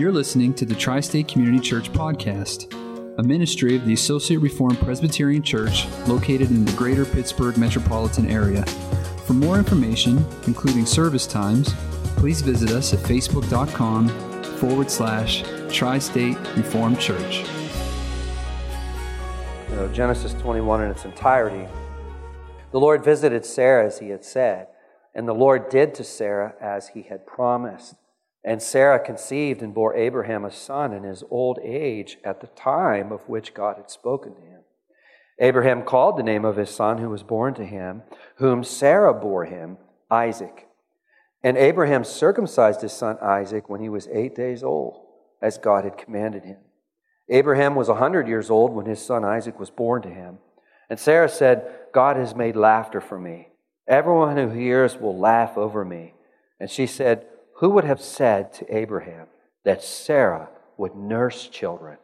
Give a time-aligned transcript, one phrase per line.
[0.00, 2.72] You're listening to the Tri State Community Church Podcast,
[3.18, 8.64] a ministry of the Associate Reformed Presbyterian Church located in the greater Pittsburgh metropolitan area.
[9.26, 11.74] For more information, including service times,
[12.16, 14.08] please visit us at facebook.com
[14.56, 17.44] forward slash Tri State Reformed Church.
[19.68, 21.70] You know, Genesis 21 in its entirety.
[22.72, 24.68] The Lord visited Sarah as he had said,
[25.14, 27.96] and the Lord did to Sarah as he had promised.
[28.44, 33.12] And Sarah conceived and bore Abraham a son in his old age at the time
[33.12, 34.60] of which God had spoken to him.
[35.38, 38.02] Abraham called the name of his son who was born to him,
[38.36, 39.78] whom Sarah bore him,
[40.10, 40.68] Isaac.
[41.42, 45.06] And Abraham circumcised his son Isaac when he was eight days old,
[45.40, 46.58] as God had commanded him.
[47.30, 50.38] Abraham was a hundred years old when his son Isaac was born to him.
[50.90, 53.48] And Sarah said, God has made laughter for me.
[53.86, 56.14] Everyone who hears will laugh over me.
[56.58, 57.26] And she said,
[57.60, 59.26] who would have said to Abraham
[59.64, 61.98] that Sarah would nurse children?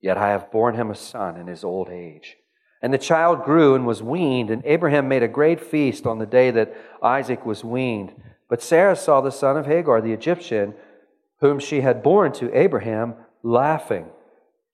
[0.00, 2.36] Yet I have borne him a son in his old age.
[2.82, 6.26] And the child grew and was weaned, and Abraham made a great feast on the
[6.26, 8.20] day that Isaac was weaned.
[8.50, 10.74] But Sarah saw the son of Hagar, the Egyptian,
[11.40, 14.06] whom she had borne to Abraham, laughing.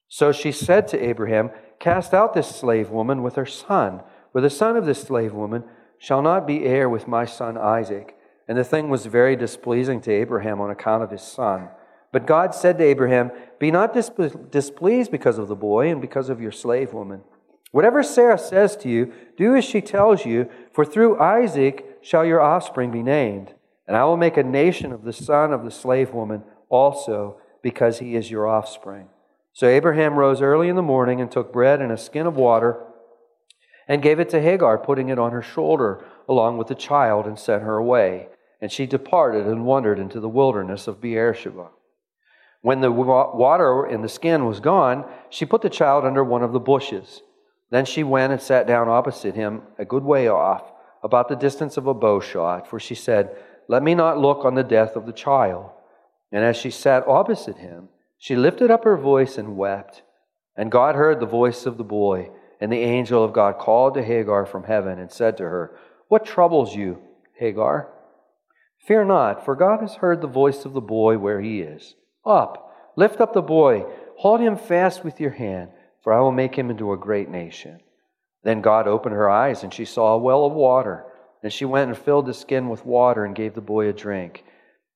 [0.08, 4.00] So she said to Abraham, Cast out this slave woman with her son,
[4.32, 5.64] for the son of this slave woman
[5.98, 8.16] shall not be heir with my son Isaac.
[8.48, 11.68] And the thing was very displeasing to Abraham on account of his son.
[12.12, 16.40] But God said to Abraham, Be not displeased because of the boy and because of
[16.40, 17.22] your slave woman.
[17.70, 22.40] Whatever Sarah says to you, do as she tells you, for through Isaac shall your
[22.40, 23.54] offspring be named.
[23.88, 27.98] And I will make a nation of the son of the slave woman also, because
[27.98, 29.08] he is your offspring.
[29.52, 32.82] So Abraham rose early in the morning and took bread and a skin of water
[33.88, 37.38] and gave it to Hagar, putting it on her shoulder along with the child, and
[37.38, 38.28] sent her away.
[38.60, 41.68] And she departed and wandered into the wilderness of Beersheba.
[42.62, 46.52] When the water in the skin was gone, she put the child under one of
[46.52, 47.22] the bushes.
[47.70, 50.70] Then she went and sat down opposite him, a good way off,
[51.02, 54.54] about the distance of a bow shot, for she said, Let me not look on
[54.54, 55.70] the death of the child.
[56.30, 60.02] And as she sat opposite him, she lifted up her voice and wept.
[60.56, 62.30] And God heard the voice of the boy.
[62.60, 65.76] And the angel of God called to Hagar from heaven and said to her,
[66.12, 66.98] What troubles you,
[67.38, 67.88] Hagar?
[68.86, 71.94] Fear not, for God has heard the voice of the boy where he is.
[72.22, 73.86] Up, lift up the boy,
[74.18, 75.70] hold him fast with your hand,
[76.04, 77.80] for I will make him into a great nation.
[78.44, 81.06] Then God opened her eyes, and she saw a well of water.
[81.42, 84.44] And she went and filled the skin with water and gave the boy a drink.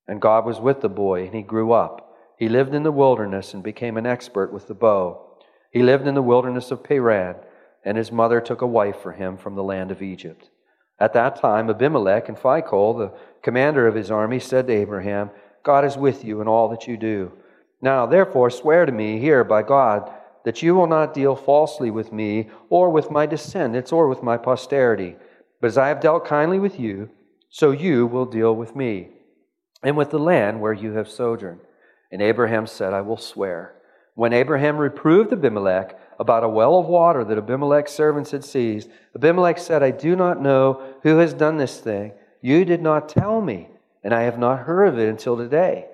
[0.07, 2.15] And God was with the boy, and he grew up.
[2.37, 5.39] He lived in the wilderness and became an expert with the bow.
[5.71, 7.37] He lived in the wilderness of Paran
[7.83, 10.49] and his mother took a wife for him from the land of Egypt.
[10.99, 15.29] At that time, Abimelech and Phicol, the commander of his army, said to Abraham,
[15.63, 17.31] God is with you in all that you do.
[17.81, 20.11] Now, therefore, swear to me here by God
[20.43, 24.37] that you will not deal falsely with me, or with my descendants, or with my
[24.37, 25.15] posterity.
[25.59, 27.09] But as I have dealt kindly with you,
[27.49, 29.09] so you will deal with me,
[29.83, 31.59] and with the land where you have sojourned.
[32.11, 33.73] And Abraham said, I will swear.
[34.15, 38.89] When Abraham reproved Abimelech, about a well of water that Abimelech's servants had seized.
[39.15, 42.11] Abimelech said, I do not know who has done this thing.
[42.41, 43.69] You did not tell me,
[44.03, 45.85] and I have not heard of it until today.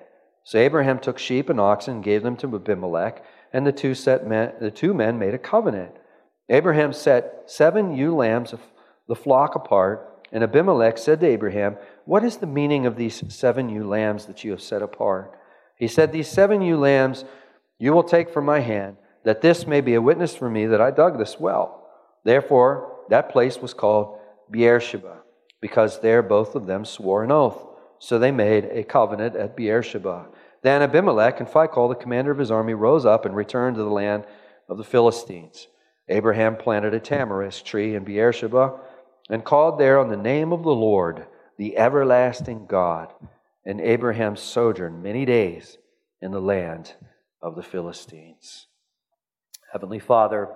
[0.44, 4.26] So Abraham took sheep and oxen and gave them to Abimelech, and the two, set
[4.26, 5.92] men, the two men made a covenant.
[6.48, 8.60] Abraham set seven ewe lambs of
[9.08, 13.68] the flock apart, and Abimelech said to Abraham, What is the meaning of these seven
[13.68, 15.38] ewe lambs that you have set apart?
[15.78, 17.24] He said, These seven ewe lambs
[17.78, 20.80] you will take from my hand that this may be a witness for me that
[20.80, 21.88] I dug this well.
[22.24, 24.18] Therefore, that place was called
[24.50, 25.18] Beersheba,
[25.60, 27.66] because there both of them swore an oath.
[27.98, 30.26] So they made a covenant at Beersheba.
[30.62, 33.90] Then Abimelech and Phicol, the commander of his army, rose up and returned to the
[33.90, 34.24] land
[34.68, 35.68] of the Philistines.
[36.08, 38.78] Abraham planted a tamarisk tree in Beersheba
[39.30, 43.12] and called there on the name of the Lord, the everlasting God.
[43.64, 45.78] And Abraham sojourned many days
[46.20, 46.94] in the land
[47.40, 48.66] of the Philistines.
[49.74, 50.50] Heavenly Father,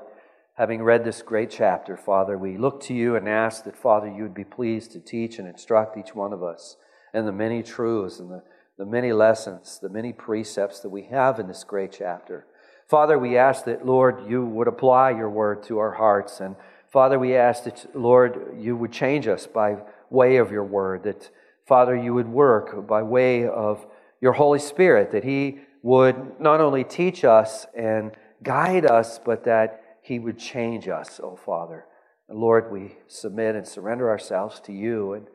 [0.54, 4.22] having read this great chapter, Father, we look to you and ask that, Father, you
[4.22, 6.76] would be pleased to teach and instruct each one of us
[7.12, 8.44] in the many truths and the,
[8.78, 12.46] the many lessons, the many precepts that we have in this great chapter.
[12.86, 16.38] Father, we ask that, Lord, you would apply your word to our hearts.
[16.38, 16.54] And
[16.88, 19.78] Father, we ask that, Lord, you would change us by
[20.10, 21.28] way of your word, that,
[21.66, 23.84] Father, you would work by way of
[24.20, 28.12] your Holy Spirit, that He would not only teach us and
[28.42, 31.84] guide us, but that He would change us, oh Father.
[32.28, 35.14] And Lord, we submit and surrender ourselves to you.
[35.14, 35.26] And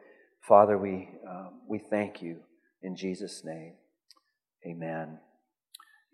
[0.42, 2.38] Father, we, um, we thank you
[2.82, 3.74] in Jesus' name.
[4.66, 5.20] Amen.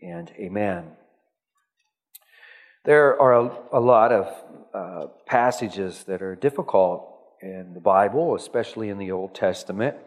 [0.02, 0.92] and amen.
[2.86, 4.44] There are a, a lot of
[4.74, 7.06] uh, passages that are difficult
[7.42, 9.98] in the Bible, especially in the Old Testament.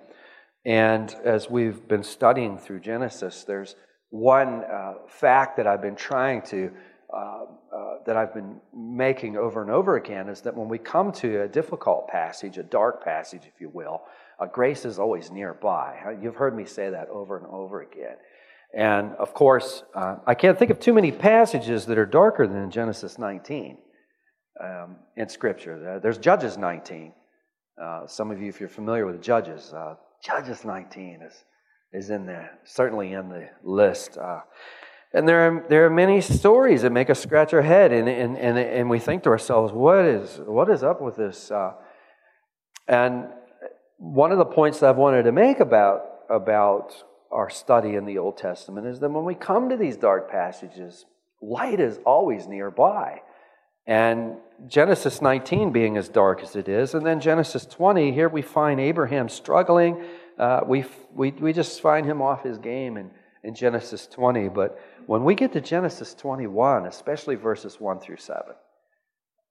[0.65, 3.77] And as we've been studying through Genesis, there's
[4.13, 6.71] one uh, fact that I've been trying to,
[7.11, 7.45] uh,
[7.75, 11.45] uh, that I've been making over and over again is that when we come to
[11.45, 14.03] a difficult passage, a dark passage, if you will,
[14.39, 16.15] uh, grace is always nearby.
[16.21, 18.17] You've heard me say that over and over again.
[18.77, 22.71] And of course, uh, I can't think of too many passages that are darker than
[22.71, 23.79] Genesis 19
[24.63, 25.99] um, in Scripture.
[26.03, 27.15] There's Judges 19.
[27.83, 31.45] Uh, some of you, if you're familiar with Judges, uh, Judges 19 is,
[31.93, 34.17] is in there, certainly in the list.
[34.17, 34.41] Uh,
[35.13, 38.37] and there are, there are many stories that make us scratch our head, and, and,
[38.39, 41.51] and, and we think to ourselves, what is, what is up with this?
[41.51, 41.73] Uh,
[42.89, 43.27] and
[43.99, 46.95] one of the points that I've wanted to make about, about
[47.31, 51.05] our study in the Old Testament is that when we come to these dark passages,
[51.43, 53.21] light is always nearby.
[53.87, 54.37] And
[54.67, 58.81] Genesis 19 being as dark as it is, and then Genesis 20, here we find
[58.81, 60.05] Abraham struggling.
[60.43, 60.85] Uh, we,
[61.15, 63.09] we, we just find him off his game in,
[63.45, 64.49] in Genesis 20.
[64.49, 68.53] But when we get to Genesis 21, especially verses 1 through 7,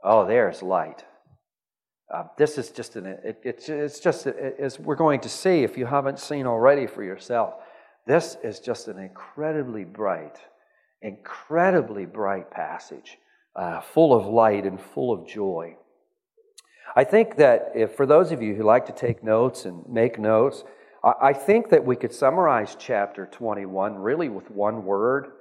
[0.04, 1.06] oh, there's light.
[2.14, 5.78] Uh, this is just an, it, it's, it's just, as we're going to see, if
[5.78, 7.54] you haven't seen already for yourself,
[8.06, 10.40] this is just an incredibly bright,
[11.02, 13.18] incredibly bright passage,
[13.56, 15.74] uh, full of light and full of joy.
[16.98, 20.20] I think that if, for those of you who like to take notes and make
[20.20, 20.66] notes,
[21.04, 25.32] I think that we could summarize chapter 21 really with one word.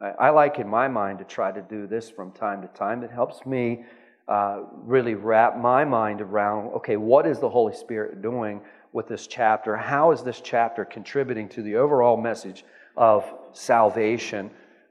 [0.00, 3.02] I like, in my mind, to try to do this from time to time.
[3.02, 3.84] It helps me
[4.28, 8.60] uh, really wrap my mind around okay, what is the Holy Spirit doing
[8.92, 9.74] with this chapter.
[9.76, 12.64] How is this chapter contributing to the overall message
[12.96, 14.50] of salvation?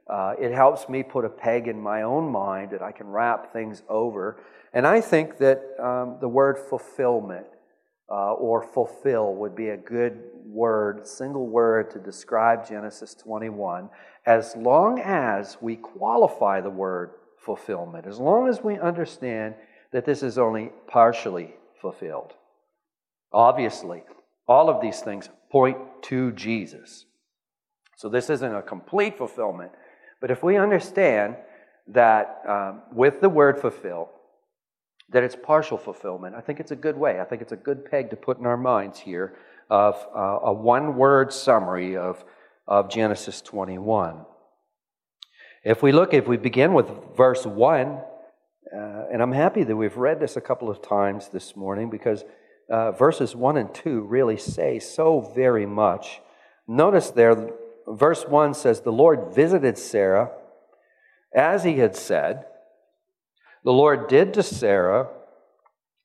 [0.09, 3.53] Uh, it helps me put a peg in my own mind that I can wrap
[3.53, 4.41] things over.
[4.73, 7.47] And I think that um, the word fulfillment
[8.09, 13.89] uh, or fulfill would be a good word, single word to describe Genesis 21,
[14.25, 19.55] as long as we qualify the word fulfillment, as long as we understand
[19.91, 22.33] that this is only partially fulfilled.
[23.31, 24.03] Obviously,
[24.47, 27.05] all of these things point to Jesus.
[27.97, 29.71] So this isn't a complete fulfillment.
[30.21, 31.35] But if we understand
[31.87, 34.09] that um, with the word fulfill,
[35.09, 37.19] that it's partial fulfillment, I think it's a good way.
[37.19, 39.37] I think it's a good peg to put in our minds here
[39.69, 42.23] of uh, a one word summary of,
[42.67, 44.25] of Genesis 21.
[45.63, 49.95] If we look, if we begin with verse 1, uh, and I'm happy that we've
[49.95, 52.23] read this a couple of times this morning because
[52.69, 56.21] uh, verses 1 and 2 really say so very much.
[56.67, 57.49] Notice there,
[57.87, 60.31] verse 1 says, The Lord visited Sarah
[61.33, 62.45] as he had said.
[63.67, 65.09] The Lord did to Sarah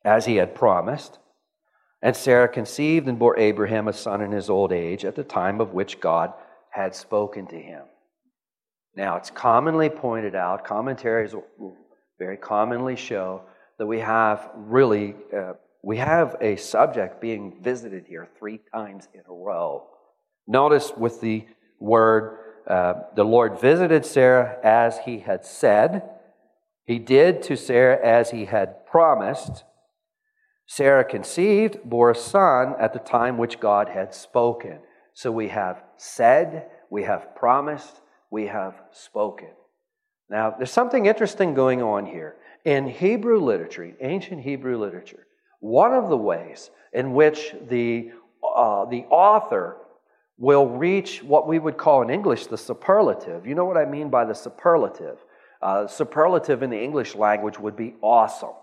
[0.05, 1.21] as he had promised.
[2.03, 5.61] And Sarah conceived and bore Abraham a son in his old age at the time
[5.61, 6.33] of which God
[6.71, 7.85] had spoken to him.
[8.97, 11.37] Now, it's commonly pointed out, commentaries
[12.19, 13.43] very commonly show
[13.79, 15.53] that we have really uh,
[15.85, 19.87] we have a subject being visited here three times in a row.
[20.49, 21.47] Notice with the
[21.79, 26.09] word, uh, the Lord visited Sarah as he had said.
[26.85, 29.65] He did to Sarah as he had promised.
[30.67, 34.79] Sarah conceived, bore a son at the time which God had spoken.
[35.15, 39.51] So we have said, we have promised, we have spoken.
[40.31, 42.37] Now, there's something interesting going on here.
[42.65, 45.27] In Hebrew literature, ancient Hebrew literature,
[45.61, 48.13] one of the ways in which the,
[48.43, 49.77] uh, the author
[50.39, 53.47] will reach what we would call in English the superlative.
[53.47, 55.19] You know what I mean by the superlative?
[55.63, 58.55] Uh, superlative in the English language would be awesome.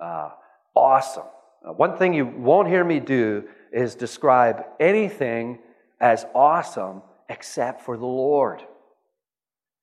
[0.00, 0.30] Uh,
[0.74, 1.26] awesome.
[1.66, 5.58] Uh, one thing you won't hear me do is describe anything
[6.00, 8.62] as awesome except for the Lord.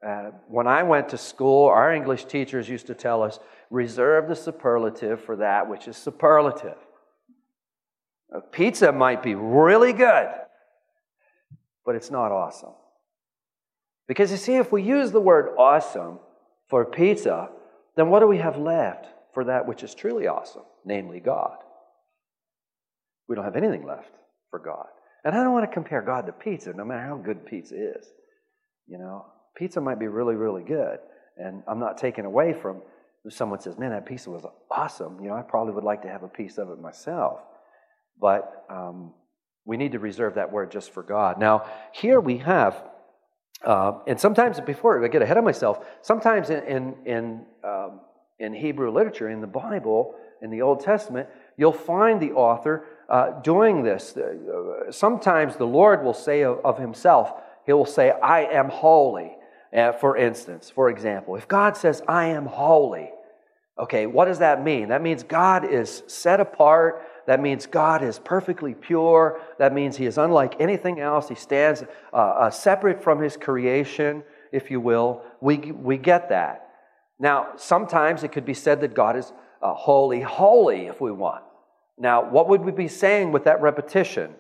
[0.06, 4.36] Uh, when I went to school, our English teachers used to tell us reserve the
[4.36, 6.78] superlative for that which is superlative.
[8.34, 10.30] A pizza might be really good,
[11.86, 12.74] but it's not awesome.
[14.08, 16.20] Because you see, if we use the word awesome
[16.70, 17.50] for pizza,
[17.96, 21.58] then what do we have left for that which is truly awesome, namely God?
[23.28, 24.12] We don't have anything left
[24.50, 24.88] for God.
[25.24, 28.06] And I don't want to compare God to pizza, no matter how good pizza is.
[28.88, 31.00] You know, pizza might be really, really good.
[31.38, 32.82] And I'm not taking away from
[33.26, 35.20] if someone says, man, that pizza was awesome.
[35.22, 37.40] You know, I probably would like to have a piece of it myself.
[38.20, 39.14] But um,
[39.66, 41.40] we need to reserve that word just for God.
[41.40, 42.84] Now, here we have
[43.64, 48.00] Uh, and sometimes, before I get ahead of myself, sometimes in, in, in, um,
[48.40, 53.40] in Hebrew literature, in the Bible, in the Old Testament, you'll find the author uh,
[53.42, 54.18] doing this.
[54.18, 57.32] Uh, sometimes the Lord will say of, of himself,
[57.66, 59.38] He will say, I am holy.
[59.76, 63.10] Uh, for instance, for example, if God says, I am holy,
[63.80, 64.90] okay, what does that mean?
[64.90, 67.02] That means God is set apart.
[67.26, 69.40] That means God is perfectly pure.
[69.60, 71.30] That means He is unlike anything else.
[71.30, 75.22] He stands uh, uh, separate from His creation, if you will.
[75.42, 76.70] We, we get that.
[77.20, 81.44] Now, sometimes it could be said that God is uh, holy, holy, if we want.
[81.98, 84.34] Now, what would we be saying with that repetition?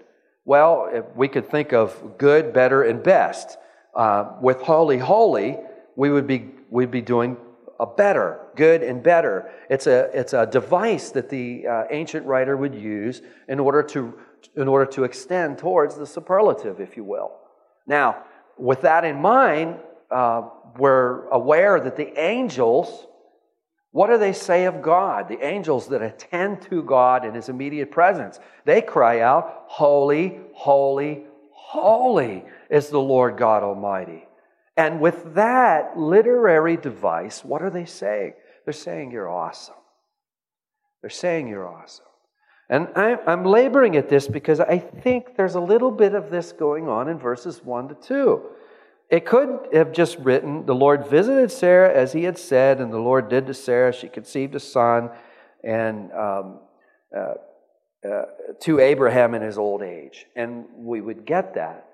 [0.43, 3.57] Well, we could think of good, better, and best.
[3.95, 5.57] Uh, with holy, holy,
[5.95, 7.37] we would be, we'd be doing
[7.79, 9.49] a better, good and better.
[9.69, 14.13] It's a, it's a device that the uh, ancient writer would use in order, to,
[14.55, 17.31] in order to extend towards the superlative, if you will.
[17.87, 18.23] Now,
[18.57, 19.79] with that in mind,
[20.11, 20.43] uh,
[20.77, 23.07] we're aware that the angels,
[23.91, 25.27] what do they say of God?
[25.27, 31.23] The angels that attend to God in his immediate presence, they cry out, Holy, holy,
[31.51, 34.25] holy is the Lord God Almighty.
[34.75, 38.33] And with that literary device, what are they saying?
[38.65, 39.75] They're saying you're awesome.
[41.01, 42.05] They're saying you're awesome.
[42.69, 46.87] And I'm laboring at this because I think there's a little bit of this going
[46.87, 48.41] on in verses 1 to 2.
[49.11, 52.97] It could have just written, The Lord visited Sarah as he had said, and the
[52.97, 53.93] Lord did to Sarah.
[53.93, 55.11] She conceived a son,
[55.63, 56.59] and um,
[57.15, 57.33] uh,
[58.09, 58.25] uh,
[58.61, 60.25] to Abraham in his old age.
[60.35, 61.85] And we would get that.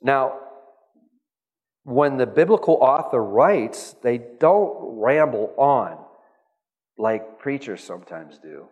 [0.00, 0.40] Now,
[1.88, 5.96] when the biblical author writes, they don't ramble on
[6.98, 8.66] like preachers sometimes do.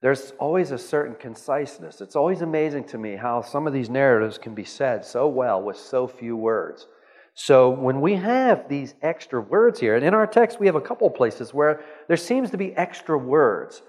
[0.00, 2.00] There's always a certain conciseness.
[2.00, 5.62] It's always amazing to me how some of these narratives can be said so well
[5.62, 6.86] with so few words.
[7.34, 10.80] So when we have these extra words here, and in our text we have a
[10.80, 13.82] couple places where there seems to be extra words.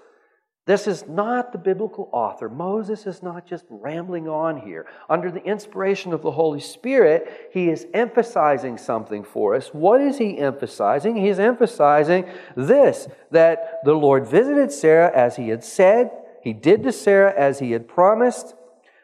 [0.66, 2.48] This is not the biblical author.
[2.48, 4.86] Moses is not just rambling on here.
[5.10, 9.68] Under the inspiration of the Holy Spirit, he is emphasizing something for us.
[9.74, 11.16] What is he emphasizing?
[11.16, 16.10] He is emphasizing this that the Lord visited Sarah as he had said,
[16.42, 18.54] he did to Sarah as he had promised,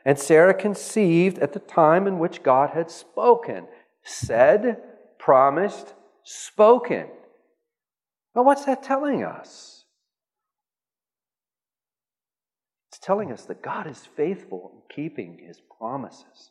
[0.05, 3.67] and Sarah conceived at the time in which God had spoken.
[4.03, 4.83] Said,
[5.19, 7.07] promised, spoken.
[8.35, 9.80] Now, what's that telling us?
[13.03, 16.51] Telling us that God is faithful in keeping his promises.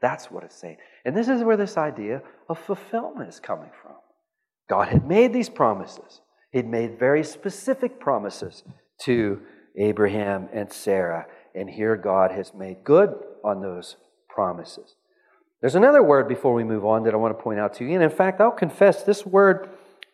[0.00, 0.76] That's what it's saying.
[1.04, 3.96] And this is where this idea of fulfillment is coming from.
[4.68, 8.62] God had made these promises, He'd made very specific promises
[9.02, 9.40] to
[9.76, 11.26] Abraham and Sarah.
[11.54, 13.14] And here God has made good
[13.44, 13.96] on those
[14.28, 14.94] promises.
[15.60, 17.94] There's another word before we move on that I want to point out to you.
[17.94, 19.68] And in fact, I'll confess this word,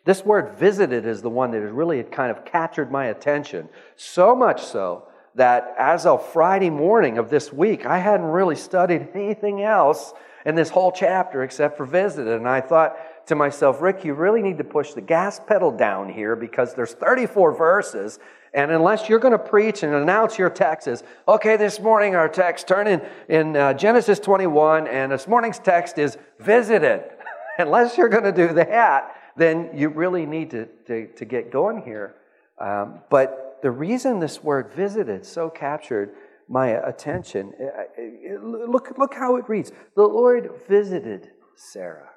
[0.05, 3.69] this word visited is the one that really kind of captured my attention.
[3.97, 9.09] So much so that as of Friday morning of this week, I hadn't really studied
[9.15, 10.13] anything else
[10.47, 12.35] in this whole chapter except for visited.
[12.35, 16.09] And I thought to myself, Rick, you really need to push the gas pedal down
[16.09, 18.19] here because there's 34 verses.
[18.53, 22.29] And unless you're going to preach and announce your text as, okay, this morning our
[22.29, 27.03] text, turn in, in uh, Genesis 21, and this morning's text is visited.
[27.59, 31.83] unless you're going to do that, then you really need to, to, to get going
[31.83, 32.15] here.
[32.59, 36.11] Um, but the reason this word visited so captured
[36.51, 42.11] my attention, uh, uh, look, look how it reads The Lord visited Sarah.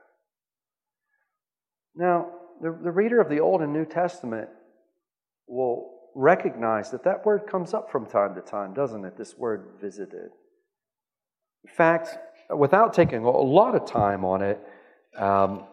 [1.95, 4.49] Now, the, the reader of the Old and New Testament
[5.47, 9.17] will recognize that that word comes up from time to time, doesn't it?
[9.17, 10.31] This word visited.
[11.63, 12.09] In fact,
[12.53, 14.59] without taking a lot of time on it,
[15.15, 15.63] um,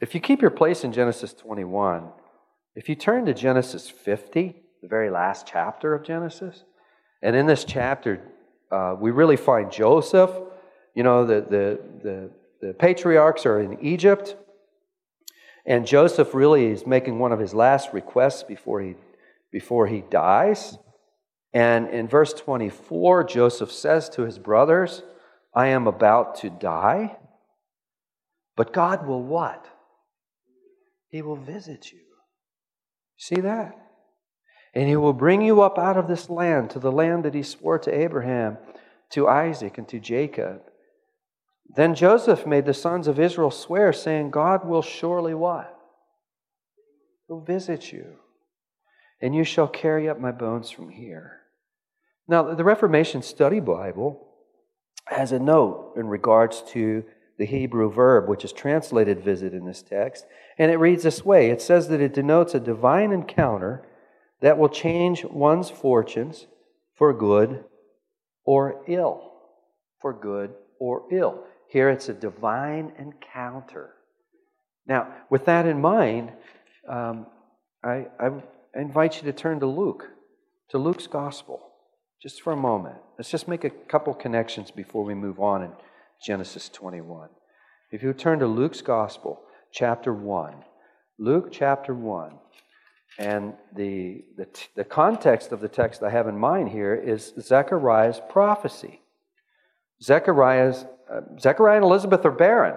[0.00, 2.08] if you keep your place in Genesis 21,
[2.74, 6.64] if you turn to Genesis 50, the very last chapter of Genesis,
[7.22, 8.20] and in this chapter,
[8.70, 10.30] uh, we really find Joseph.
[10.94, 12.30] You know, the, the, the,
[12.66, 14.36] the patriarchs are in Egypt,
[15.66, 18.94] and Joseph really is making one of his last requests before he,
[19.52, 20.78] before he dies.
[21.52, 25.02] And in verse 24, Joseph says to his brothers,
[25.54, 27.18] I am about to die,
[28.56, 29.68] but God will what?
[31.08, 32.00] He will visit you.
[33.22, 33.76] See that?
[34.74, 37.44] And he will bring you up out of this land to the land that he
[37.44, 38.58] swore to Abraham,
[39.10, 40.62] to Isaac, and to Jacob.
[41.76, 45.72] Then Joseph made the sons of Israel swear, saying, God will surely what?
[47.28, 48.16] He'll visit you,
[49.20, 51.42] and you shall carry up my bones from here.
[52.26, 54.26] Now, the Reformation Study Bible
[55.06, 57.04] has a note in regards to
[57.38, 60.26] the Hebrew verb, which is translated visit in this text.
[60.58, 63.86] And it reads this way it says that it denotes a divine encounter
[64.40, 66.46] that will change one's fortunes
[66.94, 67.64] for good
[68.44, 69.32] or ill.
[70.00, 71.44] For good or ill.
[71.68, 73.94] Here it's a divine encounter.
[74.86, 76.32] Now, with that in mind,
[76.88, 77.26] um,
[77.84, 78.30] I, I
[78.74, 80.08] invite you to turn to Luke,
[80.70, 81.60] to Luke's gospel,
[82.20, 82.96] just for a moment.
[83.16, 85.70] Let's just make a couple connections before we move on in
[86.22, 87.28] Genesis 21.
[87.90, 90.54] If you turn to Luke's gospel, chapter 1,
[91.18, 92.32] Luke chapter 1,
[93.18, 98.20] and the, the, the context of the text I have in mind here is Zechariah's
[98.30, 99.00] prophecy.
[100.02, 102.76] Zechariah's, uh, Zechariah and Elizabeth are barren.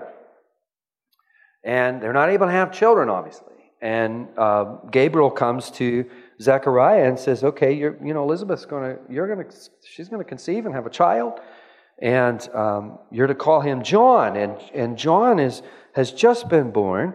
[1.64, 3.54] And they're not able to have children, obviously.
[3.82, 6.06] And uh, Gabriel comes to
[6.42, 10.28] Zechariah and says, "Okay, you know, Elizabeth's going to, you're going to, she's going to
[10.28, 11.40] conceive and have a child,
[12.00, 14.36] and um, you're to call him John.
[14.36, 15.62] And and John is
[15.94, 17.14] has just been born.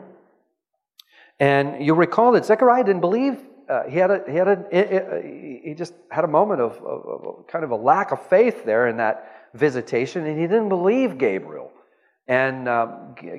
[1.38, 3.40] And you'll recall that Zechariah didn't believe.
[3.68, 5.22] Uh, he had a he had a
[5.64, 8.88] he just had a moment of, of, of kind of a lack of faith there
[8.88, 11.70] in that visitation, and he didn't believe Gabriel.
[12.26, 12.86] And uh,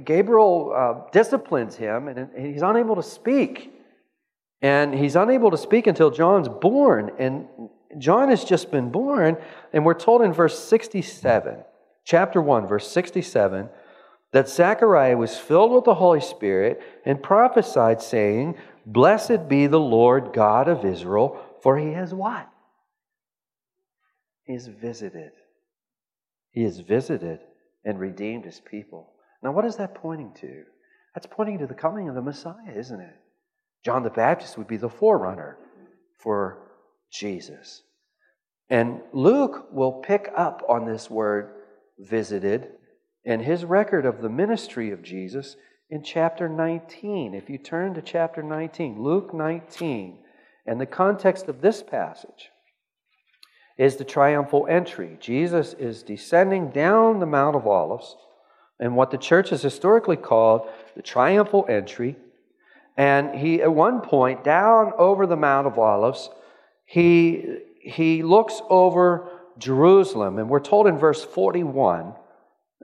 [0.04, 3.74] Gabriel uh, disciplines him, and he's unable to speak.
[4.62, 7.12] And he's unable to speak until John's born.
[7.18, 7.48] And
[7.98, 9.38] John has just been born,
[9.74, 11.58] and we're told in verse 67,
[12.06, 13.70] chapter 1, verse 67,
[14.32, 18.56] that Zechariah was filled with the Holy Spirit and prophesied, saying,
[18.86, 22.50] Blessed be the Lord God of Israel, for he has what?
[24.44, 25.32] He has visited.
[26.52, 27.40] He has visited
[27.86, 29.14] and redeemed his people.
[29.44, 30.64] Now, what is that pointing to?
[31.14, 33.16] That's pointing to the coming of the Messiah, isn't it?
[33.84, 35.58] John the Baptist would be the forerunner
[36.20, 36.61] for
[37.12, 37.84] Jesus.
[38.70, 41.54] And Luke will pick up on this word
[42.00, 42.70] visited
[43.26, 45.56] and his record of the ministry of Jesus
[45.90, 47.34] in chapter 19.
[47.34, 50.18] If you turn to chapter 19, Luke 19,
[50.66, 52.50] and the context of this passage
[53.78, 55.18] is the triumphal entry.
[55.20, 58.16] Jesus is descending down the Mount of Olives,
[58.80, 62.16] and what the church has historically called the triumphal entry.
[62.98, 66.30] And he, at one point, down over the Mount of Olives,
[66.92, 67.46] he,
[67.80, 70.40] he looks over Jerusalem.
[70.40, 72.14] And we're told in verse 41,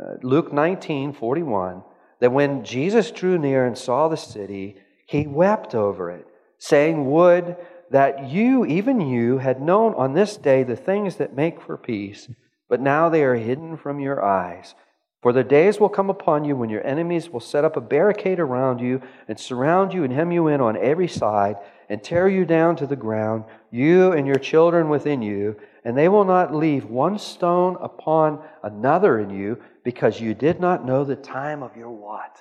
[0.02, 1.84] uh, Luke 19 41,
[2.22, 6.26] that when Jesus drew near and saw the city, he wept over it,
[6.58, 7.58] saying, Would
[7.92, 12.30] that you, even you, had known on this day the things that make for peace,
[12.70, 14.74] but now they are hidden from your eyes.
[15.22, 18.40] For the days will come upon you when your enemies will set up a barricade
[18.40, 21.58] around you and surround you and hem you in on every side
[21.90, 26.10] and tear you down to the ground, you and your children within you, and they
[26.10, 31.16] will not leave one stone upon another in you because you did not know the
[31.16, 32.38] time of your what?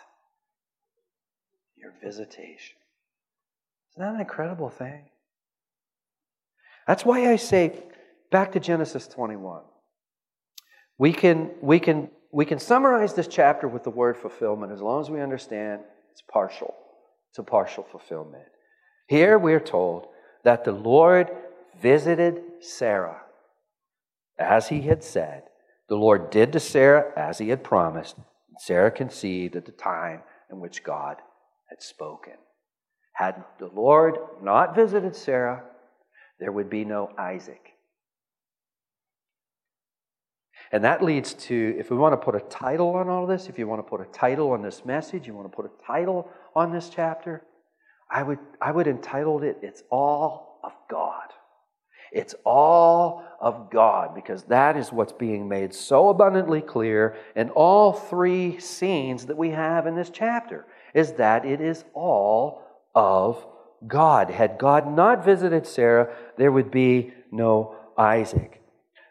[1.77, 2.77] Your visitation.
[3.93, 5.05] Isn't that an incredible thing?
[6.87, 7.85] That's why I say,
[8.31, 9.63] back to Genesis 21.
[10.99, 15.01] We can, we can, we can summarize this chapter with the word fulfillment as long
[15.01, 15.81] as we understand
[16.13, 16.75] it's partial.
[17.31, 18.45] It's a partial fulfillment.
[19.09, 20.09] Here we are told
[20.45, 21.31] that the Lord
[21.81, 23.23] visited Sarah
[24.39, 25.45] as he had said.
[25.89, 28.17] The Lord did to Sarah as he had promised.
[28.59, 30.21] Sarah conceived at the time
[30.51, 31.17] in which God
[31.71, 32.35] had spoken.
[33.15, 35.65] Had the Lord not visited Sarah,
[36.39, 37.76] there would be no Isaac.
[40.73, 43.59] And that leads to, if we want to put a title on all this, if
[43.59, 46.29] you want to put a title on this message, you want to put a title
[46.55, 47.43] on this chapter,
[48.11, 51.33] I would, I would entitle it, It's All of God.
[52.13, 57.93] It's all of God because that is what's being made so abundantly clear in all
[57.93, 62.63] three scenes that we have in this chapter is that it is all
[62.95, 63.45] of
[63.87, 64.31] God.
[64.31, 68.63] Had God not visited Sarah, there would be no Isaac.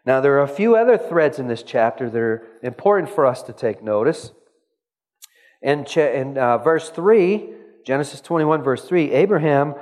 [0.06, 3.42] Now, there are a few other threads in this chapter that are important for us
[3.44, 4.32] to take notice.
[5.62, 7.50] In, in uh, verse 3,
[7.86, 9.74] Genesis 21, verse 3, Abraham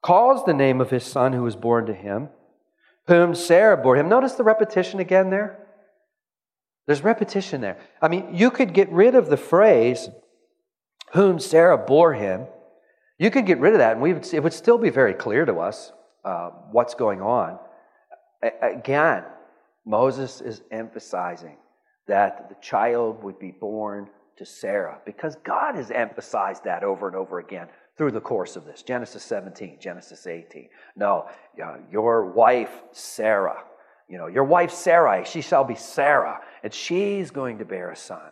[0.00, 2.28] calls the name of his son who was born to him,
[3.08, 4.08] whom Sarah bore him.
[4.08, 5.58] Notice the repetition again there?
[6.86, 7.78] There's repetition there.
[8.00, 10.08] I mean, you could get rid of the phrase,
[11.14, 12.46] whom Sarah bore him,
[13.18, 15.44] you could get rid of that, and we would, it would still be very clear
[15.44, 15.92] to us
[16.24, 17.58] uh, what's going on.
[18.62, 19.24] Again,
[19.88, 21.56] Moses is emphasizing
[22.06, 27.16] that the child would be born to Sarah because God has emphasized that over and
[27.16, 28.82] over again through the course of this.
[28.82, 30.68] Genesis 17, Genesis 18.
[30.94, 31.26] No,
[31.90, 33.64] your wife, Sarah,
[34.08, 37.96] you know, your wife Sarai, she shall be Sarah, and she's going to bear a
[37.96, 38.30] son.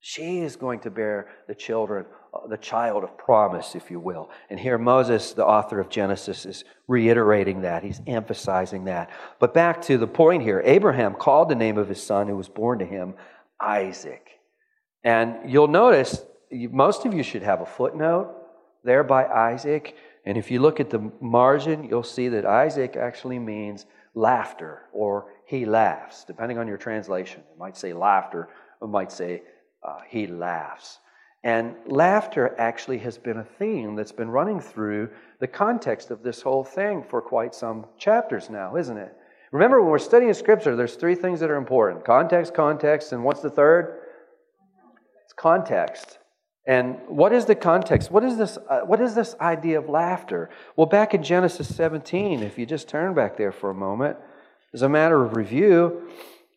[0.00, 4.30] She is going to bear the children, uh, the child of promise, if you will.
[4.50, 7.82] And here Moses, the author of Genesis, is reiterating that.
[7.82, 9.10] He's emphasizing that.
[9.38, 12.48] But back to the point here Abraham called the name of his son who was
[12.48, 13.14] born to him
[13.60, 14.28] Isaac.
[15.04, 18.34] And you'll notice, most of you should have a footnote
[18.84, 19.96] there by Isaac.
[20.24, 25.26] And if you look at the margin, you'll see that Isaac actually means laughter or
[25.44, 27.42] he laughs, depending on your translation.
[27.52, 28.48] It might say laughter,
[28.82, 29.42] it might say
[29.86, 30.98] uh, he laughs.
[31.44, 36.42] And laughter actually has been a theme that's been running through the context of this
[36.42, 39.14] whole thing for quite some chapters now, isn't it?
[39.52, 43.42] Remember, when we're studying Scripture, there's three things that are important context, context, and what's
[43.42, 44.00] the third?
[45.24, 46.18] It's context.
[46.66, 48.10] And what is the context?
[48.10, 50.50] What is this, uh, what is this idea of laughter?
[50.74, 54.16] Well, back in Genesis 17, if you just turn back there for a moment,
[54.74, 56.10] as a matter of review,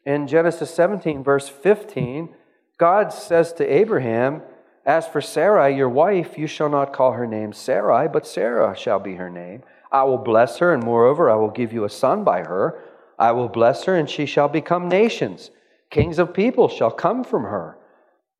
[0.05, 2.33] in Genesis 17, verse 15,
[2.79, 4.41] God says to Abraham,
[4.89, 8.99] As for Sarai, your wife, you shall not call her name Sarai, but Sarah shall
[8.99, 9.61] be her name.
[9.91, 12.81] I will bless her, and moreover, I will give you a son by her.
[13.19, 15.51] I will bless her, and she shall become nations.
[15.91, 17.77] Kings of people shall come from her.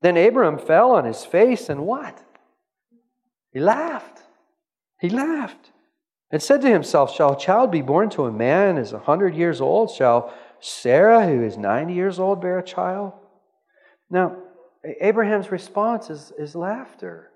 [0.01, 2.19] Then Abram fell on his face and what?
[3.53, 4.23] He laughed.
[4.99, 5.69] He laughed
[6.31, 9.35] and said to himself, Shall a child be born to a man as a hundred
[9.35, 9.91] years old?
[9.91, 13.13] Shall Sarah, who is ninety years old, bear a child?
[14.09, 14.35] Now,
[14.84, 17.32] Abraham's response is, is laughter.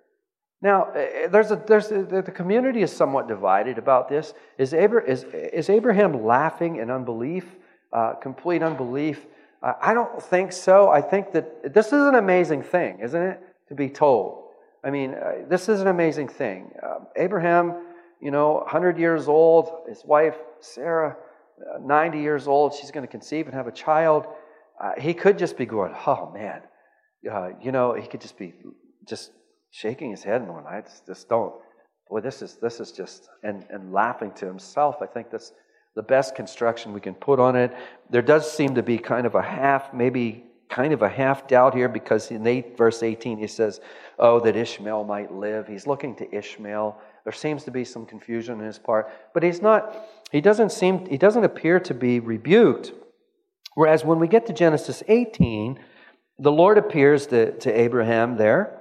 [0.62, 4.34] Now, eh, eh, there's a, there's a, the community is somewhat divided about this.
[4.58, 7.46] Is, Abra, is, is Abraham laughing in unbelief,
[7.92, 9.26] uh, complete unbelief?
[9.62, 10.90] Uh, I don't think so.
[10.90, 13.42] I think that this is an amazing thing, isn't it?
[13.70, 14.44] To be told.
[14.84, 16.72] I mean, uh, this is an amazing thing.
[16.82, 17.86] Uh, Abraham,
[18.22, 21.18] you know, 100 years old, his wife, Sarah,
[21.76, 24.28] uh, 90 years old, she's going to conceive and have a child
[24.80, 26.62] uh, he could just be going, oh man,
[27.32, 28.54] uh, you know, he could just be
[29.08, 29.32] just
[29.72, 31.54] shaking his head and going, I just, just don't.
[32.10, 34.98] Boy, this is this is just and and laughing to himself.
[35.02, 35.52] I think that's
[35.96, 37.74] the best construction we can put on it.
[38.10, 41.76] There does seem to be kind of a half, maybe kind of a half doubt
[41.76, 43.80] here because in eight, verse 18 he says,
[44.18, 45.68] Oh, that Ishmael might live.
[45.68, 47.00] He's looking to Ishmael.
[47.24, 49.96] There seems to be some confusion in his part, but he's not,
[50.32, 52.92] he doesn't seem, he doesn't appear to be rebuked
[53.76, 55.80] Whereas when we get to Genesis 18,
[56.39, 58.80] the Lord appears to, to Abraham there,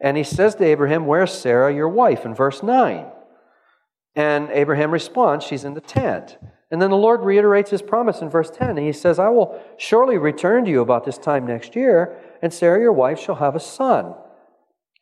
[0.00, 3.06] and he says to Abraham, Where's Sarah, your wife, in verse 9?
[4.16, 6.38] And Abraham responds, She's in the tent.
[6.70, 8.70] And then the Lord reiterates his promise in verse 10.
[8.70, 12.52] And he says, I will surely return to you about this time next year, and
[12.52, 14.14] Sarah, your wife, shall have a son.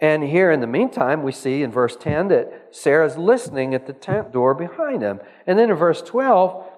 [0.01, 3.93] And here in the meantime, we see in verse 10 that Sarah's listening at the
[3.93, 5.21] tent door behind him.
[5.47, 6.69] And then in verse 12,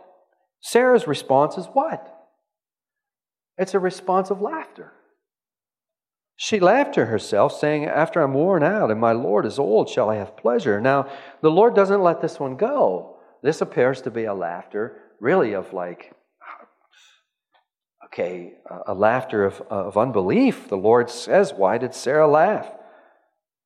[0.61, 2.11] Sarah's response is what?
[3.57, 4.93] It's a response of laughter.
[6.37, 10.11] She laughed to herself, saying, After I'm worn out and my Lord is old, shall
[10.11, 10.81] I have pleasure?
[10.81, 11.09] Now,
[11.43, 13.19] the Lord doesn't let this one go.
[13.43, 16.13] This appears to be a laughter, really, of like,
[18.07, 18.55] okay,
[18.87, 20.69] a laughter of, of unbelief.
[20.69, 22.69] The Lord says, Why did Sarah laugh?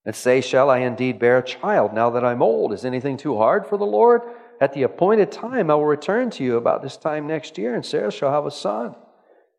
[0.05, 2.73] And say, Shall I indeed bear a child now that I'm old?
[2.73, 4.23] Is anything too hard for the Lord?
[4.61, 7.87] At the appointed time, I will return to you about this time next year, and
[7.87, 8.95] Sarah shall have a son.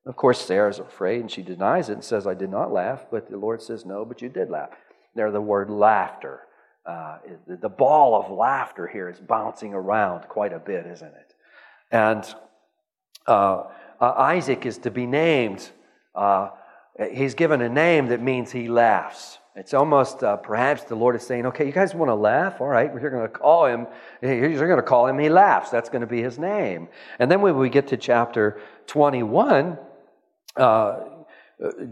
[0.06, 3.06] Of course, Sarah's afraid and she denies it and says, I did not laugh.
[3.12, 4.70] But the Lord says, No, but you did laugh.
[5.16, 6.42] There, the word laughter.
[6.86, 11.36] Uh, the ball of laughter here is bouncing around quite a bit, isn't it?
[11.92, 12.24] And
[13.28, 13.64] uh,
[14.00, 15.70] uh, Isaac is to be named.
[16.16, 16.50] Uh,
[17.12, 19.38] he's given a name that means he laughs.
[19.56, 22.62] It's almost uh, perhaps the Lord is saying, okay, you guys want to laugh?
[22.62, 23.88] All right, you're going to call him.
[24.22, 25.20] You're going to call him.
[25.20, 25.70] He laughs.
[25.70, 26.88] That's going to be his name.
[27.20, 29.78] And then when we get to chapter 21,
[30.56, 31.00] uh,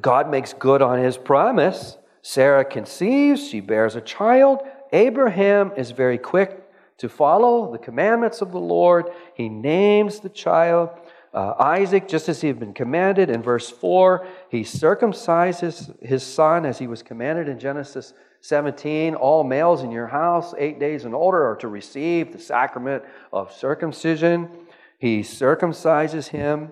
[0.01, 1.97] God makes good on his promise.
[2.21, 4.59] Sarah conceives, she bears a child.
[4.91, 6.63] Abraham is very quick
[6.97, 9.09] to follow the commandments of the Lord.
[9.35, 10.89] He names the child
[11.33, 13.29] uh, Isaac, just as he had been commanded.
[13.29, 19.13] In verse 4, he circumcises his son as he was commanded in Genesis 17.
[19.13, 23.53] All males in your house, eight days and older, are to receive the sacrament of
[23.53, 24.49] circumcision.
[24.97, 26.71] He circumcises him.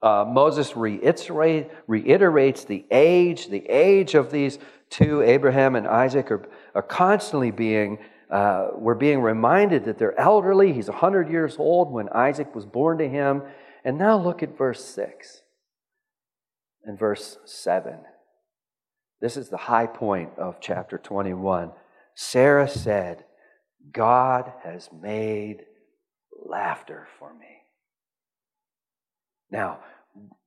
[0.00, 4.58] Uh, Moses reiterate, reiterates the age, the age of these
[4.90, 7.98] two, Abraham and Isaac, are, are constantly being,
[8.30, 10.72] uh, we're being reminded that they're elderly.
[10.72, 13.42] He's 100 years old when Isaac was born to him.
[13.84, 15.42] And now look at verse 6
[16.84, 17.98] and verse 7.
[19.20, 21.72] This is the high point of chapter 21.
[22.14, 23.24] Sarah said,
[23.92, 25.62] God has made
[26.46, 27.47] laughter for me.
[29.50, 29.80] Now,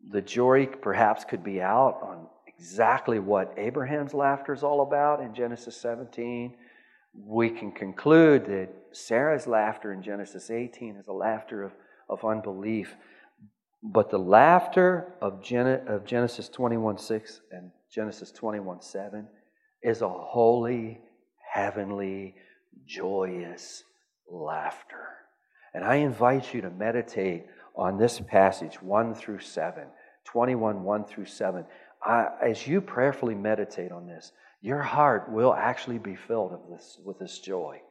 [0.09, 5.33] the jury perhaps could be out on exactly what Abraham's laughter is all about in
[5.33, 6.55] Genesis 17.
[7.13, 11.71] We can conclude that Sarah's laughter in Genesis 18 is a laughter of,
[12.09, 12.95] of unbelief.
[13.83, 19.27] But the laughter of, Gen- of Genesis 21 6 and Genesis 21 7
[19.81, 21.01] is a holy,
[21.51, 22.35] heavenly,
[22.85, 23.83] joyous
[24.29, 25.07] laughter.
[25.73, 29.83] And I invite you to meditate on this passage 1 through 7,
[30.25, 31.65] 21 1 through 7.
[32.03, 34.31] I, as you prayerfully meditate on this,
[34.61, 37.81] your heart will actually be filled with this, with this joy.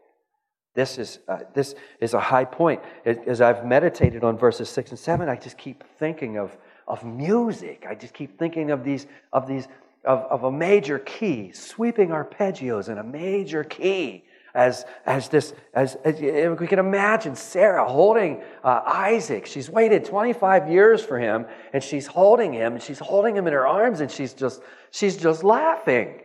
[0.74, 2.80] This is, uh, this is a high point.
[3.04, 7.86] As I've meditated on verses 6 and 7, I just keep thinking of, of music.
[7.88, 9.66] I just keep thinking of these, of these
[10.04, 14.24] of, of a major key, sweeping arpeggios in a major key.
[14.54, 16.20] As, as this, as, as
[16.58, 19.46] we can imagine Sarah holding uh, Isaac.
[19.46, 23.52] She's waited 25 years for him, and she's holding him, and she's holding him in
[23.52, 26.20] her arms, and she's just, she's just laughing.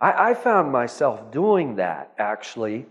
[0.00, 2.86] I, I found myself doing that actually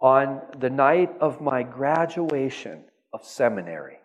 [0.00, 3.98] on the night of my graduation of seminary.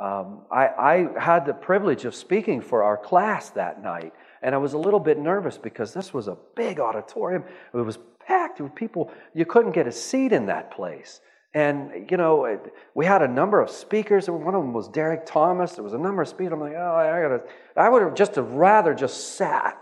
[0.00, 4.58] Um, I, I had the privilege of speaking for our class that night, and I
[4.58, 7.44] was a little bit nervous because this was a big auditorium.
[7.74, 9.10] It was packed with people.
[9.34, 11.20] You couldn't get a seat in that place.
[11.54, 12.58] And, you know,
[12.94, 14.28] we had a number of speakers.
[14.28, 15.72] and One of them was Derek Thomas.
[15.72, 16.52] There was a number of speakers.
[16.52, 17.42] I'm like, oh, I gotta,
[17.76, 19.78] I would have just rather just sat.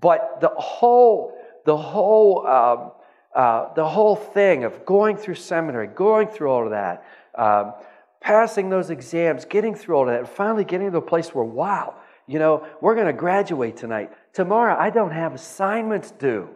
[0.00, 2.92] But the whole, the whole, um,
[3.34, 7.74] uh, the whole thing of going through seminary, going through all of that, um,
[8.20, 11.44] passing those exams, getting through all of that, and finally getting to a place where,
[11.44, 11.94] wow,
[12.26, 14.10] you know, we're going to graduate tonight.
[14.32, 16.48] Tomorrow, I don't have assignments due.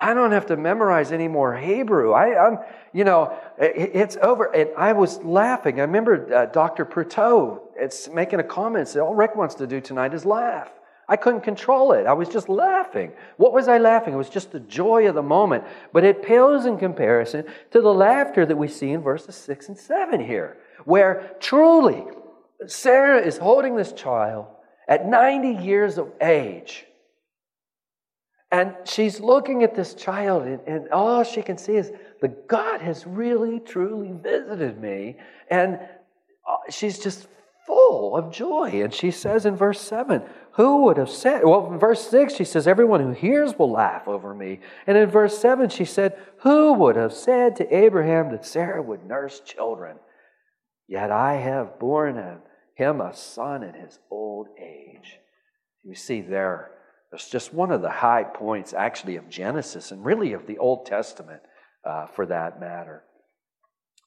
[0.00, 2.12] I don't have to memorize any more Hebrew.
[2.12, 2.58] I, am
[2.92, 4.44] you know, it, it's over.
[4.54, 5.78] And I was laughing.
[5.78, 6.84] I remember uh, Dr.
[6.84, 8.88] Pruteau it's making a comment.
[8.88, 10.70] Said, "All Rick wants to do tonight is laugh."
[11.08, 12.06] I couldn't control it.
[12.06, 13.10] I was just laughing.
[13.36, 14.14] What was I laughing?
[14.14, 15.64] It was just the joy of the moment.
[15.92, 19.76] But it pales in comparison to the laughter that we see in verses six and
[19.76, 22.04] seven here where truly
[22.66, 24.46] Sarah is holding this child
[24.86, 26.86] at 90 years of age.
[28.52, 32.80] And she's looking at this child, and, and, all she can see is the God
[32.80, 35.16] has really, truly visited me.
[35.48, 37.28] And uh, she's just
[37.64, 38.82] full of joy.
[38.82, 41.44] And she says in verse 7, Who would have said?
[41.44, 44.58] Well, in verse 6, she says, Everyone who hears will laugh over me.
[44.86, 49.06] And in verse 7, she said, Who would have said to Abraham that Sarah would
[49.06, 49.96] nurse children?
[50.88, 52.40] Yet I have borne
[52.74, 55.18] him a son in his old age.
[55.84, 56.72] You see, there,
[57.12, 60.86] it's just one of the high points, actually, of Genesis and really of the Old
[60.86, 61.42] Testament
[61.84, 63.02] uh, for that matter.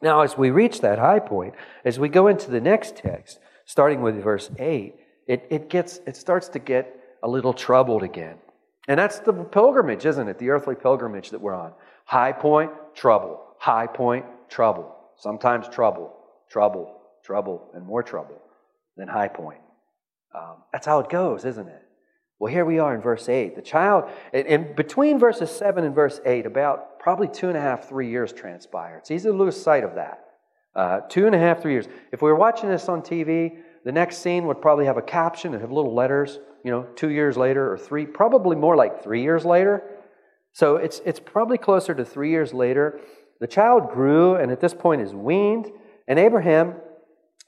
[0.02, 1.54] Now, as we reach that high point,
[1.86, 4.96] as we go into the next text, starting with verse 8,
[5.28, 8.38] it, it, gets, it starts to get a little troubled again.
[8.88, 10.38] And that's the pilgrimage, isn't it?
[10.40, 11.74] The earthly pilgrimage that we're on.
[12.06, 13.42] High point, trouble.
[13.58, 14.94] High point, trouble.
[15.18, 16.14] Sometimes trouble
[16.54, 18.40] trouble, trouble, and more trouble
[18.96, 19.60] than high point.
[20.36, 21.82] Um, that's how it goes, isn't it?
[22.44, 23.56] Well, here we are in verse 8.
[23.56, 24.04] The child,
[24.34, 28.34] in between verses 7 and verse 8, about probably two and a half, three years
[28.34, 28.98] transpire.
[28.98, 30.26] It's easy to lose sight of that.
[30.76, 31.88] Uh, two and a half, three years.
[32.12, 35.54] If we were watching this on TV, the next scene would probably have a caption
[35.54, 39.22] and have little letters, you know, two years later or three, probably more like three
[39.22, 39.82] years later.
[40.52, 43.00] So it's, it's probably closer to three years later.
[43.40, 45.72] The child grew and at this point is weaned
[46.10, 46.74] and Abraham,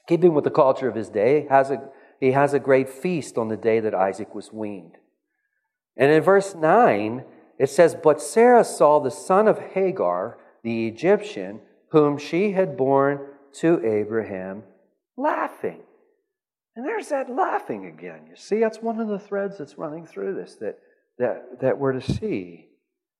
[0.08, 1.86] keeping with the culture of his day, has a,
[2.20, 4.96] he has a great feast on the day that Isaac was weaned.
[5.96, 7.24] And in verse 9,
[7.58, 13.20] it says, But Sarah saw the son of Hagar, the Egyptian, whom she had borne
[13.60, 14.64] to Abraham,
[15.16, 15.80] laughing.
[16.74, 18.26] And there's that laughing again.
[18.28, 20.78] You see, that's one of the threads that's running through this that,
[21.18, 22.66] that, that we're to see.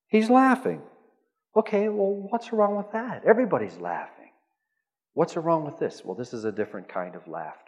[0.08, 0.82] He's laughing.
[1.56, 3.22] Okay, well, what's wrong with that?
[3.24, 4.30] Everybody's laughing.
[5.14, 6.02] What's wrong with this?
[6.04, 7.65] Well, this is a different kind of laughter.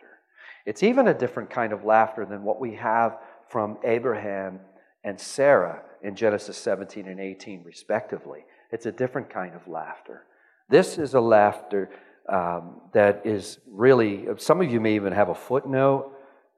[0.68, 3.16] It's even a different kind of laughter than what we have
[3.48, 4.60] from Abraham
[5.02, 8.44] and Sarah in Genesis 17 and 18, respectively.
[8.70, 10.24] It's a different kind of laughter.
[10.68, 11.88] This is a laughter
[12.30, 16.12] um, that is really, some of you may even have a footnote.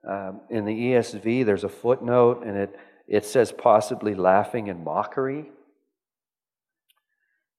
[0.04, 5.52] Um, in the ESV, there's a footnote, and it, it says possibly laughing in mockery.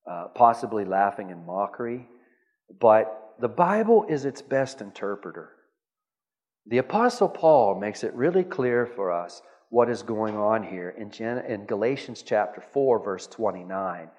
[0.05, 2.09] Uh, possibly laughing in mockery.
[2.81, 5.51] But the Bible is its best interpreter.
[6.67, 11.09] The Apostle Paul makes it really clear for us what is going on here in,
[11.09, 14.09] Gen- in Galatians chapter 4, verse 29.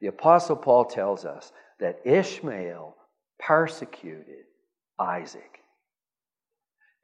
[0.00, 2.96] The Apostle Paul tells us that Ishmael
[3.38, 4.44] persecuted
[4.98, 5.60] Isaac.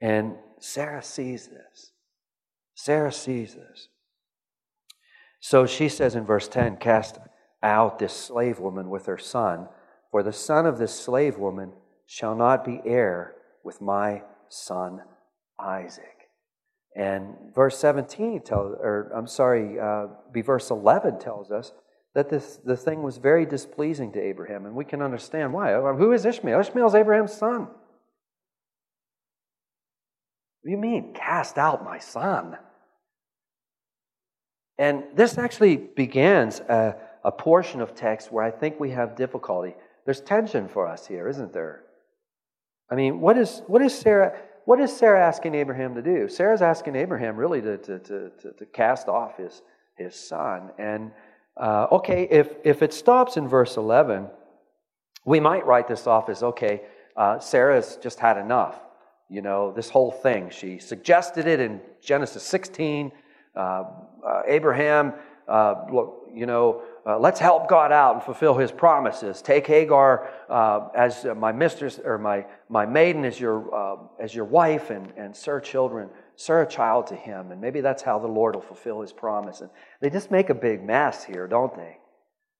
[0.00, 1.92] And Sarah sees this.
[2.74, 3.88] Sarah sees this.
[5.40, 7.18] So she says in verse 10 Cast
[7.62, 9.68] out this slave woman with her son,
[10.11, 11.72] for the son of this slave woman
[12.07, 15.00] shall not be heir with my son
[15.58, 16.04] Isaac.
[16.96, 21.72] And verse 17 tells, or I'm sorry, uh, be verse 11 tells us
[22.14, 24.66] that this, the thing was very displeasing to Abraham.
[24.66, 25.72] And we can understand why.
[25.72, 26.60] Who is Ishmael?
[26.60, 27.68] Ishmael's Abraham's son.
[30.62, 32.58] What do you mean, cast out my son?
[34.78, 39.74] And this actually begins a, a portion of text where I think we have difficulty.
[40.04, 41.84] There's tension for us here, isn't there?
[42.90, 44.37] I mean, what is, what is Sarah?
[44.64, 46.29] What is Sarah asking Abraham to do?
[46.29, 49.62] Sarah's asking Abraham really to, to, to, to, to cast off his,
[49.96, 50.70] his son.
[50.79, 51.12] And
[51.57, 54.29] uh, okay, if, if it stops in verse 11,
[55.24, 56.83] we might write this off as okay,
[57.16, 58.76] uh, Sarah's just had enough.
[59.29, 60.50] You know, this whole thing.
[60.50, 63.12] She suggested it in Genesis 16.
[63.55, 65.14] Uh, uh Abraham,
[65.48, 69.42] uh, look, you know, uh, let's help God out and fulfill his promises.
[69.42, 74.44] Take Hagar uh, as my mistress or my, my maiden as your, uh, as your
[74.44, 77.52] wife and, and sir children, sir a child to him.
[77.52, 79.60] And maybe that's how the Lord will fulfill his promise.
[79.60, 81.96] And they just make a big mess here, don't they?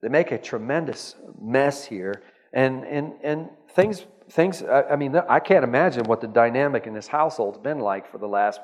[0.01, 2.23] They make a tremendous mess here.
[2.53, 7.07] And, and, and things things, I mean, I can't imagine what the dynamic in this
[7.07, 8.61] household's been like for the last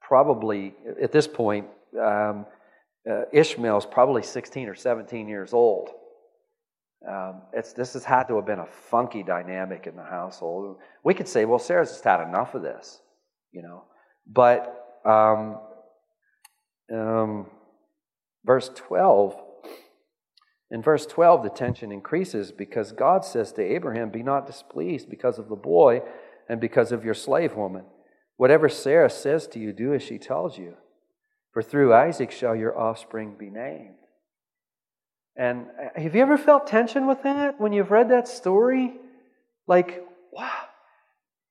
[0.00, 1.66] probably, at this point,
[2.00, 2.46] um,
[3.10, 5.90] uh, Ishmael's probably 16 or 17 years old.
[7.08, 10.78] Um, this has had to have been a funky dynamic in the household.
[11.04, 13.00] We could say, well, Sarah's just had enough of this,
[13.52, 13.84] you know.
[14.26, 15.60] But um,
[16.92, 17.46] um,
[18.44, 19.40] verse 12
[20.70, 25.38] in verse 12, the tension increases because God says to Abraham, Be not displeased because
[25.38, 26.02] of the boy
[26.48, 27.84] and because of your slave woman.
[28.36, 30.74] Whatever Sarah says to you, do as she tells you.
[31.52, 33.94] For through Isaac shall your offspring be named.
[35.36, 38.94] And uh, have you ever felt tension with that when you've read that story?
[39.66, 40.64] Like, wow.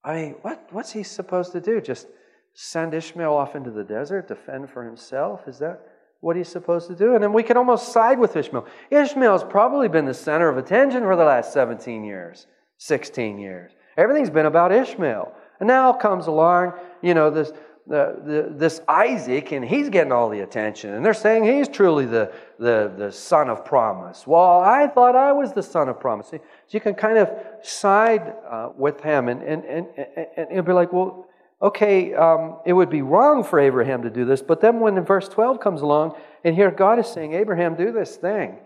[0.04, 1.82] I mean, what, what's he supposed to do?
[1.82, 2.08] Just
[2.54, 5.48] send Ishmael off into the desert to fend for himself?
[5.48, 5.82] Is that
[6.20, 7.14] what he's supposed to do.
[7.14, 8.66] And then we can almost side with Ishmael.
[8.90, 13.72] Ishmael's probably been the center of attention for the last 17 years, 16 years.
[13.98, 15.32] Everything's been about Ishmael.
[15.60, 17.52] And now comes along, you know, this,
[17.88, 20.94] the, the, this Isaac, and he's getting all the attention.
[20.94, 24.28] And they're saying he's truly the, the, the son of promise.
[24.28, 26.28] Well, I thought I was the son of promise.
[26.30, 29.88] So you can kind of side uh, with him and, and, and,
[30.36, 31.28] and, and be like, well,
[31.62, 34.42] okay, um, it would be wrong for Abraham to do this.
[34.42, 38.18] But then when verse 12 comes along, and here God is saying, Abraham, do this
[38.18, 38.58] thing,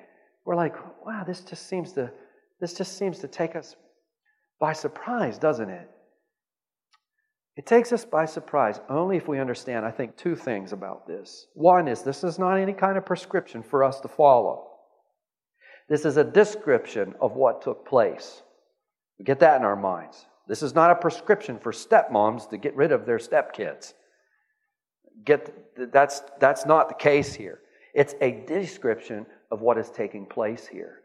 [0.46, 2.12] we're like, wow, this just seems to,
[2.60, 3.76] this just seems to take us
[4.60, 5.90] by surprise, doesn't it?
[7.58, 11.48] It takes us by surprise only if we understand, I think, two things about this.
[11.54, 14.68] One is this is not any kind of prescription for us to follow.
[15.90, 18.44] This is a description of what took place.
[19.20, 20.26] We get that in our minds.
[20.48, 23.94] This is not a prescription for stepmoms to get rid of their stepkids.
[25.26, 27.60] Get, that's, that's not the case here.
[27.94, 31.02] It's a description of what is taking place here.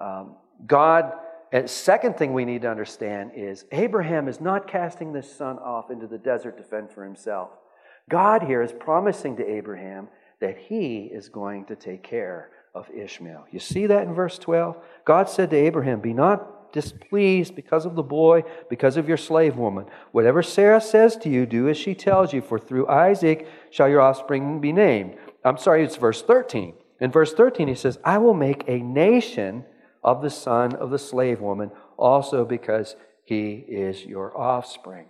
[0.00, 1.12] Um, God,
[1.54, 5.88] and second thing we need to understand is Abraham is not casting this son off
[5.88, 7.50] into the desert to fend for himself.
[8.10, 10.08] God here is promising to Abraham
[10.40, 13.46] that he is going to take care of Ishmael.
[13.52, 14.76] You see that in verse 12?
[15.04, 19.56] God said to Abraham, Be not displeased because of the boy, because of your slave
[19.56, 19.86] woman.
[20.10, 24.00] Whatever Sarah says to you, do as she tells you, for through Isaac shall your
[24.00, 25.14] offspring be named.
[25.44, 26.74] I'm sorry, it's verse 13.
[26.98, 29.64] In verse 13, he says, I will make a nation
[30.04, 35.06] of the son of the slave woman, also because he is your offspring.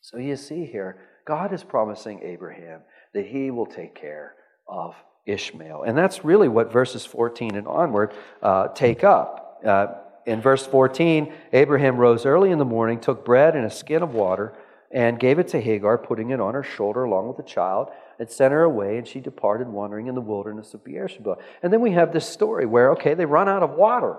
[0.00, 2.80] So you see here, God is promising Abraham
[3.12, 4.34] that he will take care
[4.68, 4.94] of
[5.26, 5.82] Ishmael.
[5.82, 9.60] And that's really what verses 14 and onward uh, take up.
[9.64, 9.86] Uh,
[10.26, 14.14] in verse 14, Abraham rose early in the morning, took bread and a skin of
[14.14, 14.54] water,
[14.90, 17.88] and gave it to Hagar, putting it on her shoulder along with the child,
[18.20, 21.38] and sent her away, and she departed, wandering in the wilderness of Beersheba.
[21.62, 24.16] And then we have this story where, okay, they run out of water.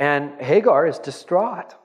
[0.00, 1.76] And Hagar is distraught.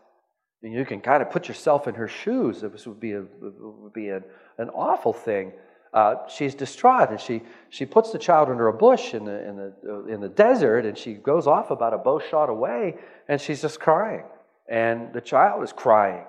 [0.63, 2.61] And you can kind of put yourself in her shoes.
[2.61, 4.23] This would be, a, would be an,
[4.57, 5.51] an awful thing
[5.95, 9.55] uh, she's distraught and she, she puts the child under a bush in the, in,
[9.55, 12.95] the, uh, in the desert and she goes off about a bow shot away
[13.29, 14.25] and she's just crying.
[14.67, 16.25] And the child is crying.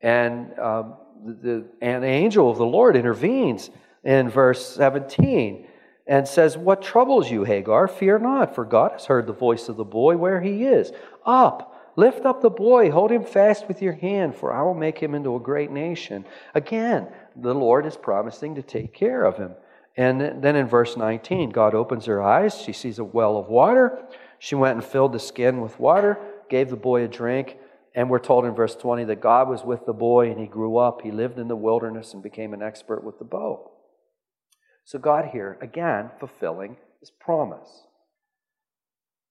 [0.00, 0.94] And um,
[1.24, 3.70] the, an angel of the Lord intervenes
[4.04, 5.66] in verse 17
[6.06, 7.88] and says, What troubles you, Hagar?
[7.88, 10.92] Fear not, for God has heard the voice of the boy where he is.
[11.24, 14.98] Up, lift up the boy, hold him fast with your hand, for I will make
[14.98, 16.24] him into a great nation.
[16.54, 19.52] Again, the Lord is promising to take care of him.
[19.96, 22.60] And then in verse 19, God opens her eyes.
[22.60, 24.04] She sees a well of water.
[24.38, 26.18] She went and filled the skin with water,
[26.50, 27.56] gave the boy a drink.
[27.96, 30.76] And we're told in verse 20 that God was with the boy and he grew
[30.76, 31.00] up.
[31.00, 33.72] He lived in the wilderness and became an expert with the bow.
[34.84, 37.86] So, God here, again, fulfilling his promise.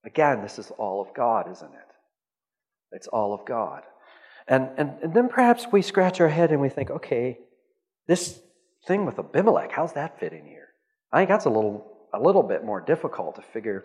[0.03, 1.88] Again, this is all of God, isn't it?
[2.91, 3.84] It's all of God.
[4.47, 7.38] And, and, and then perhaps we scratch our head and we think, okay,
[8.07, 8.39] this
[8.88, 10.70] thing with Abimelech, how's that fit in here?
[11.11, 13.84] I think that's a little, a little bit more difficult to figure.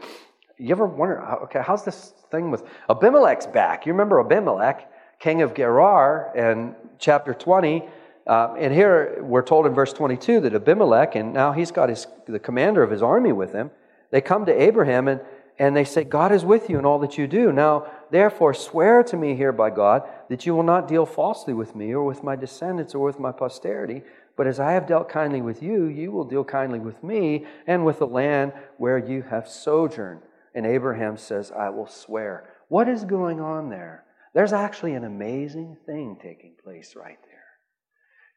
[0.61, 3.87] You ever wonder, okay, how's this thing with Abimelech's back?
[3.87, 7.83] You remember Abimelech, king of Gerar, in chapter 20.
[8.27, 12.07] Uh, and here we're told in verse 22 that Abimelech, and now he's got his,
[12.27, 13.71] the commander of his army with him,
[14.11, 15.23] they come to Abraham and,
[15.59, 17.53] and they say, God is with you in all that you do.
[17.53, 21.75] Now, therefore, swear to me here by God that you will not deal falsely with
[21.75, 24.03] me or with my descendants or with my posterity,
[24.37, 27.87] but as I have dealt kindly with you, you will deal kindly with me and
[27.87, 30.21] with the land where you have sojourned.
[30.55, 32.51] And Abraham says, I will swear.
[32.69, 34.05] What is going on there?
[34.35, 37.41] There's actually an amazing thing taking place right there.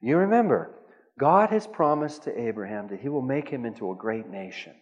[0.02, 0.72] You remember,
[1.20, 4.74] God has promised to Abraham that he will make him into a great nation.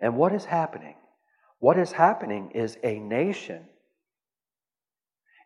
[0.00, 0.96] And what is happening?
[1.58, 3.64] What is happening is a nation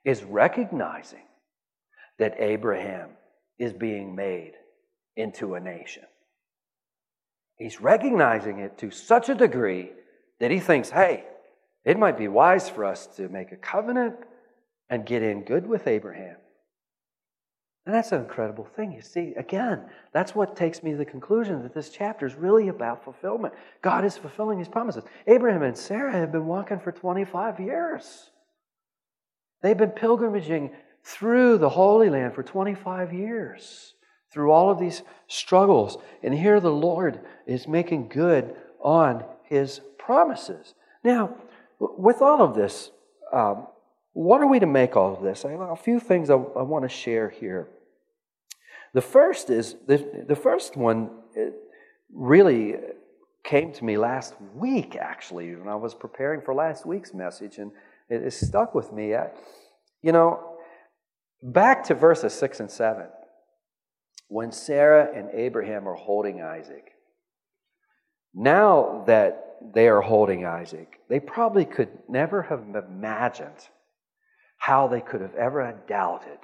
[0.04, 1.24] is recognizing
[2.18, 3.10] that Abraham
[3.58, 4.52] is being made
[5.16, 6.04] into a nation.
[7.56, 9.90] He's recognizing it to such a degree
[10.40, 11.24] that he thinks, hey,
[11.84, 14.16] it might be wise for us to make a covenant
[14.90, 16.36] and get in good with Abraham.
[17.86, 18.90] And that's an incredible thing.
[18.92, 22.66] You see, again, that's what takes me to the conclusion that this chapter is really
[22.66, 23.54] about fulfillment.
[23.80, 25.04] God is fulfilling his promises.
[25.28, 28.30] Abraham and Sarah have been walking for 25 years.
[29.62, 30.72] They've been pilgrimaging
[31.04, 33.94] through the Holy Land for 25 years,
[34.32, 35.98] through all of these struggles.
[36.22, 40.74] And here the Lord is making good on his promises.
[41.04, 41.34] Now,
[41.78, 42.90] with all of this,
[43.32, 43.66] um,
[44.12, 45.44] what are we to make all of this?
[45.44, 47.68] A few things I, I want to share here.
[48.94, 51.10] The first is the, the first one
[52.12, 52.76] really
[53.44, 57.70] came to me last week, actually, when I was preparing for last week's message, and
[58.08, 59.14] it, it stuck with me.
[59.14, 59.28] I,
[60.02, 60.56] you know,
[61.42, 63.06] back to verses 6 and 7.
[64.28, 66.90] When Sarah and Abraham are holding Isaac,
[68.34, 73.68] now that they are holding Isaac, they probably could never have imagined
[74.58, 76.38] how they could have ever doubted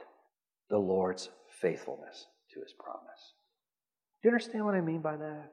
[0.71, 1.29] the Lord's
[1.61, 3.35] faithfulness to his promise.
[4.23, 5.53] Do you understand what I mean by that?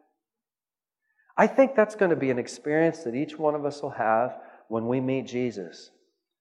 [1.37, 4.37] I think that's going to be an experience that each one of us will have
[4.67, 5.89] when we meet Jesus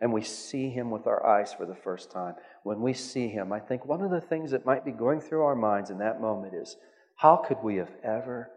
[0.00, 2.34] and we see him with our eyes for the first time.
[2.62, 5.42] When we see him, I think one of the things that might be going through
[5.42, 6.76] our minds in that moment is
[7.16, 8.50] how could we have ever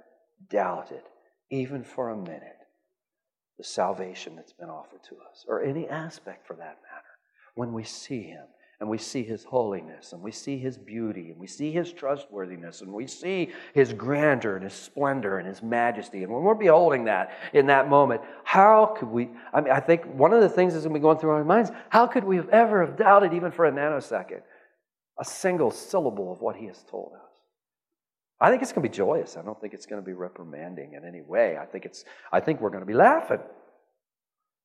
[0.49, 1.01] doubted,
[1.49, 2.57] even for a minute,
[3.57, 7.11] the salvation that's been offered to us, or any aspect for that matter,
[7.55, 8.45] when we see him
[8.81, 12.81] and we see his holiness and we see his beauty and we see his trustworthiness
[12.81, 16.23] and we see his grandeur and his splendor and his majesty.
[16.23, 19.29] And when we're beholding that in that moment, how could we?
[19.53, 21.43] I mean, I think one of the things that's going to be going through our
[21.43, 24.41] minds how could we have ever have doubted, even for a nanosecond,
[25.19, 27.29] a single syllable of what he has told us?
[28.39, 29.37] I think it's going to be joyous.
[29.37, 31.55] I don't think it's going to be reprimanding in any way.
[31.55, 33.41] I think, it's, I think we're going to be laughing.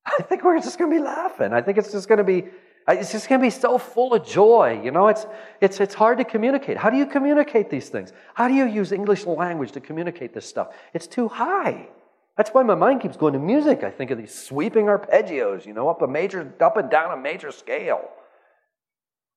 [0.07, 1.53] I think we're just going to be laughing.
[1.53, 2.45] I think it's just going to be
[2.87, 4.79] it's just going to be so full of joy.
[4.83, 5.25] You know, it's,
[5.59, 6.77] it's, it's hard to communicate.
[6.77, 8.13] How do you communicate these things?
[8.33, 10.73] How do you use English language to communicate this stuff?
[10.93, 11.89] It's too high.
[12.37, 13.83] That's why my mind keeps going to music.
[13.83, 17.21] I think of these sweeping arpeggios, you know, up a major, up and down a
[17.21, 18.09] major scale.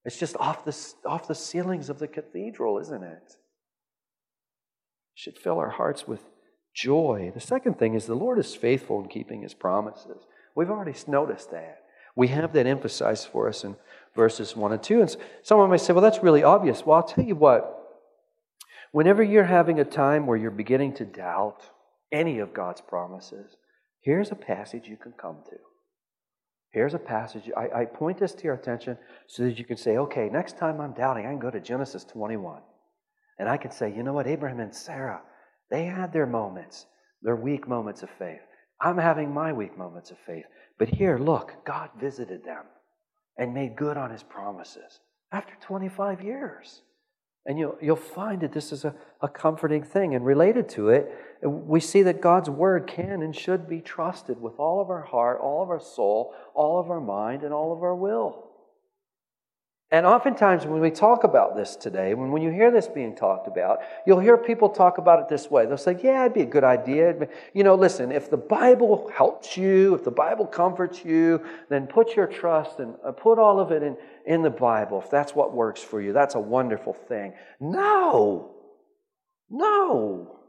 [0.05, 0.75] It's just off the,
[1.05, 3.23] off the ceilings of the cathedral, isn't it?
[3.25, 3.33] it
[5.13, 6.23] should fill our hearts with
[6.73, 7.31] joy.
[7.33, 10.25] The second thing is the Lord is faithful in keeping his promises.
[10.55, 11.81] We've already noticed that.
[12.15, 13.75] We have that emphasized for us in
[14.15, 15.01] verses 1 and 2.
[15.01, 16.85] And someone may say, well, that's really obvious.
[16.85, 17.77] Well, I'll tell you what.
[18.91, 21.63] Whenever you're having a time where you're beginning to doubt
[22.11, 23.55] any of God's promises,
[24.01, 25.55] here's a passage you can come to.
[26.71, 27.49] Here's a passage.
[27.55, 28.97] I, I point this to your attention
[29.27, 32.03] so that you can say, okay, next time I'm doubting, I can go to Genesis
[32.05, 32.61] 21.
[33.39, 35.21] And I can say, you know what, Abraham and Sarah,
[35.69, 36.85] they had their moments,
[37.21, 38.41] their weak moments of faith.
[38.79, 40.45] I'm having my weak moments of faith.
[40.81, 42.63] But here, look, God visited them
[43.37, 44.99] and made good on his promises
[45.31, 46.81] after 25 years.
[47.45, 50.15] And you'll, you'll find that this is a, a comforting thing.
[50.15, 51.13] And related to it,
[51.43, 55.39] we see that God's word can and should be trusted with all of our heart,
[55.39, 58.49] all of our soul, all of our mind, and all of our will.
[59.93, 63.49] And oftentimes, when we talk about this today, when, when you hear this being talked
[63.49, 65.65] about, you'll hear people talk about it this way.
[65.65, 67.27] They'll say, Yeah, it'd be a good idea.
[67.53, 72.15] You know, listen, if the Bible helps you, if the Bible comforts you, then put
[72.15, 75.01] your trust and uh, put all of it in, in the Bible.
[75.03, 77.33] If that's what works for you, that's a wonderful thing.
[77.59, 78.55] No,
[79.49, 80.39] no,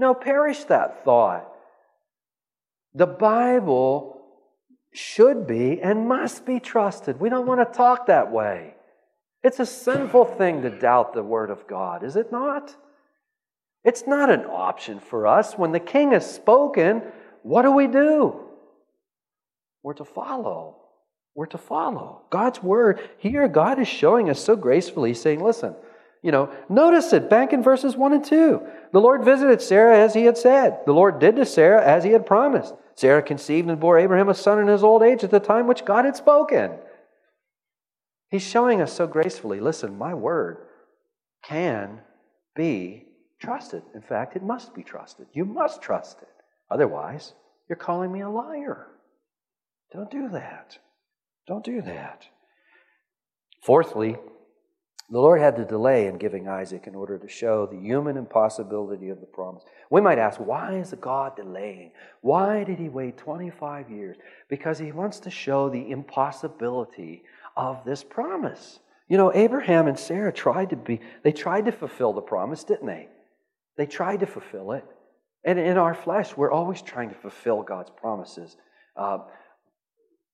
[0.00, 1.48] no, perish that thought.
[2.92, 4.13] The Bible
[4.94, 7.18] should be and must be trusted.
[7.20, 8.74] We don't want to talk that way.
[9.42, 12.74] It's a sinful thing to doubt the Word of God, is it not?
[13.84, 15.58] It's not an option for us.
[15.58, 17.02] When the King has spoken,
[17.42, 18.40] what do we do?
[19.82, 20.76] We're to follow.
[21.34, 22.22] We're to follow.
[22.30, 25.74] God's Word, here, God is showing us so gracefully, saying, listen,
[26.22, 28.62] you know, notice it back in verses 1 and 2.
[28.92, 30.78] The Lord visited Sarah as he had said.
[30.86, 32.74] The Lord did to Sarah as he had promised.
[32.96, 35.84] Sarah conceived and bore Abraham a son in his old age at the time which
[35.84, 36.72] God had spoken.
[38.30, 40.58] He's showing us so gracefully listen, my word
[41.42, 42.00] can
[42.56, 43.04] be
[43.40, 43.82] trusted.
[43.94, 45.26] In fact, it must be trusted.
[45.32, 46.28] You must trust it.
[46.70, 47.34] Otherwise,
[47.68, 48.86] you're calling me a liar.
[49.92, 50.78] Don't do that.
[51.46, 52.26] Don't do that.
[53.62, 54.16] Fourthly,
[55.10, 59.10] the Lord had to delay in giving Isaac in order to show the human impossibility
[59.10, 59.62] of the promise.
[59.90, 61.92] We might ask, why is God delaying?
[62.22, 64.16] Why did he wait 25 years?
[64.48, 67.22] Because he wants to show the impossibility
[67.56, 68.80] of this promise.
[69.08, 72.86] You know, Abraham and Sarah tried to be, they tried to fulfill the promise, didn't
[72.86, 73.08] they?
[73.76, 74.84] They tried to fulfill it.
[75.44, 78.56] And in our flesh, we're always trying to fulfill God's promises.
[78.96, 79.18] Uh,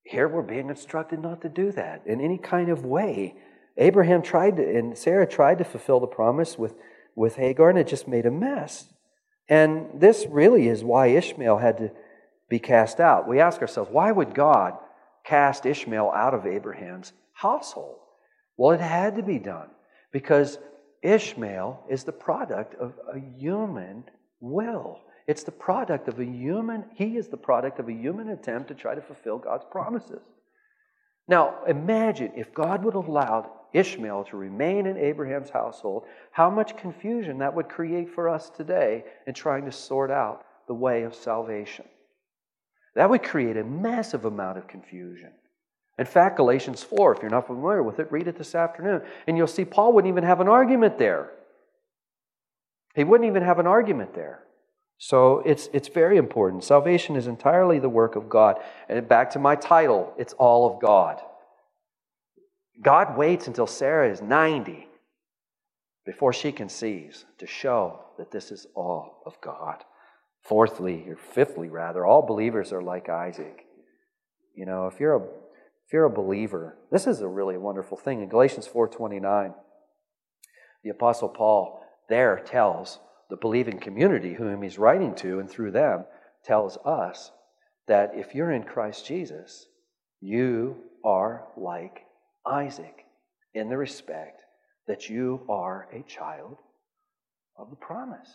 [0.03, 3.35] here we're being instructed not to do that in any kind of way.
[3.77, 6.75] Abraham tried to, and Sarah tried to fulfill the promise with,
[7.15, 8.87] with Hagar, and it just made a mess.
[9.47, 11.91] And this really is why Ishmael had to
[12.49, 13.27] be cast out.
[13.27, 14.77] We ask ourselves, why would God
[15.23, 17.99] cast Ishmael out of Abraham's household?
[18.57, 19.69] Well, it had to be done
[20.11, 20.57] because
[21.01, 24.03] Ishmael is the product of a human
[24.39, 24.99] will.
[25.27, 28.73] It's the product of a human, he is the product of a human attempt to
[28.75, 30.21] try to fulfill God's promises.
[31.27, 36.77] Now, imagine if God would have allowed Ishmael to remain in Abraham's household, how much
[36.77, 41.15] confusion that would create for us today in trying to sort out the way of
[41.15, 41.85] salvation.
[42.95, 45.31] That would create a massive amount of confusion.
[45.97, 49.37] In fact, Galatians 4, if you're not familiar with it, read it this afternoon, and
[49.37, 51.31] you'll see Paul wouldn't even have an argument there.
[52.95, 54.43] He wouldn't even have an argument there.
[54.97, 56.63] So it's, it's very important.
[56.63, 58.57] Salvation is entirely the work of God.
[58.87, 61.21] And back to my title, it's all of God.
[62.81, 64.87] God waits until Sarah is 90
[66.05, 69.83] before she conceives to show that this is all of God.
[70.41, 73.65] Fourthly, or fifthly rather, all believers are like Isaac.
[74.55, 78.21] You know, if you're a if you're a believer, this is a really wonderful thing.
[78.21, 79.53] In Galatians 4:29,
[80.83, 86.05] the apostle Paul there tells the believing community whom he's writing to and through them
[86.43, 87.31] tells us
[87.87, 89.67] that if you're in Christ Jesus,
[90.19, 92.05] you are like
[92.45, 93.05] Isaac
[93.53, 94.41] in the respect
[94.87, 96.57] that you are a child
[97.57, 98.29] of the promise.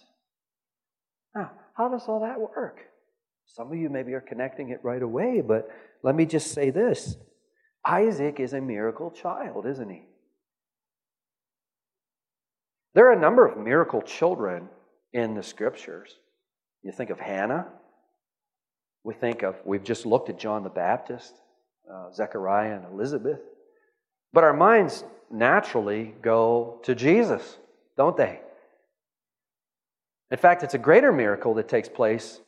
[1.35, 2.79] Now, how does all that work?
[3.47, 5.69] Some of you maybe are connecting it right away, but
[6.03, 7.17] let me just say this
[7.85, 10.03] Isaac is a miracle child, isn't he?
[12.95, 14.69] There are a number of miracle children
[15.13, 16.15] in the scriptures.
[16.83, 17.67] You think of Hannah.
[19.05, 21.35] We think of, we've just looked at John the Baptist,
[21.93, 23.41] uh, Zechariah, and Elizabeth.
[24.33, 27.59] But our minds naturally go to Jesus,
[27.97, 28.41] don't they?
[30.31, 32.41] In fact, it's a greater miracle that takes place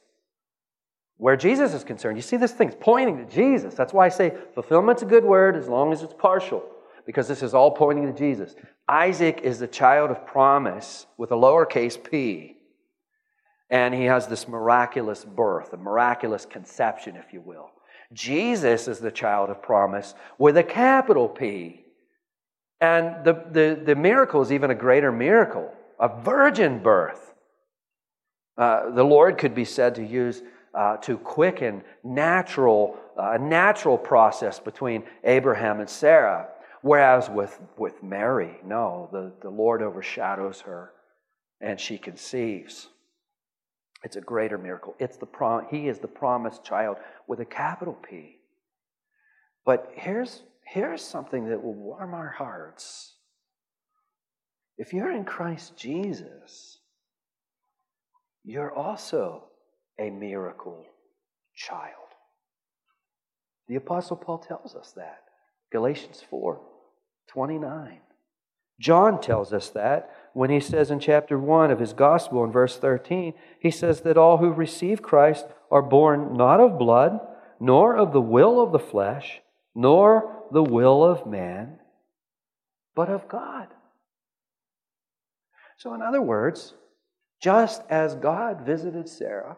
[1.17, 2.17] where Jesus is concerned.
[2.17, 3.75] You see, this thing's pointing to Jesus.
[3.75, 6.65] That's why I say fulfillment's a good word as long as it's partial,
[7.07, 8.55] because this is all pointing to Jesus.
[8.89, 12.57] Isaac is the child of promise with a lowercase p.
[13.71, 17.71] And he has this miraculous birth, a miraculous conception, if you will.
[18.13, 21.85] Jesus is the child of promise with a capital P.
[22.81, 27.35] And the, the, the miracle is even a greater miracle a virgin birth.
[28.57, 30.43] Uh, the Lord could be said to use
[30.75, 36.49] uh, to quicken natural, uh, a natural process between Abraham and Sarah.
[36.83, 40.93] Whereas with, with Mary, no, the, the Lord overshadows her
[41.61, 42.89] and she conceives.
[44.05, 44.95] It's a greater miracle.
[44.99, 48.37] It's the prom- he is the promised child with a capital P.
[49.65, 53.15] But here's, here's something that will warm our hearts.
[54.79, 56.79] if you're in Christ Jesus,
[58.45, 59.45] you're also
[59.99, 60.87] a miracle
[61.57, 61.93] child.
[63.67, 65.25] The Apostle Paul tells us that.
[65.71, 66.61] Galatians 4
[67.29, 68.01] 29.
[68.81, 72.77] John tells us that when he says in chapter 1 of his gospel in verse
[72.77, 77.21] 13, he says that all who receive Christ are born not of blood,
[77.61, 79.41] nor of the will of the flesh,
[79.75, 81.79] nor the will of man,
[82.95, 83.69] but of God.
[85.77, 86.75] So, in other words,
[87.41, 89.57] just as God visited Sarah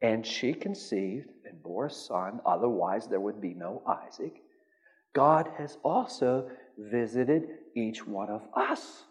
[0.00, 4.42] and she conceived and bore a son, otherwise there would be no Isaac,
[5.14, 6.48] God has also
[6.78, 9.04] visited each one of us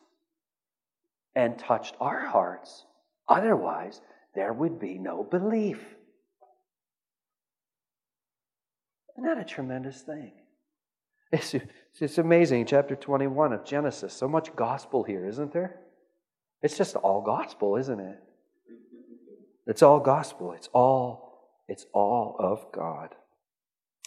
[1.37, 2.85] and touched our hearts.
[3.29, 4.01] Otherwise,
[4.33, 5.77] there would be no belief.
[9.13, 10.31] Isn't that a tremendous thing?
[11.31, 11.53] It's,
[11.99, 12.65] it's amazing.
[12.65, 14.13] Chapter 21 of Genesis.
[14.13, 15.81] So much gospel here, isn't there?
[16.63, 18.17] It's just all gospel, isn't it?
[19.67, 20.53] It's all gospel.
[20.53, 23.13] It's all, it's all of God.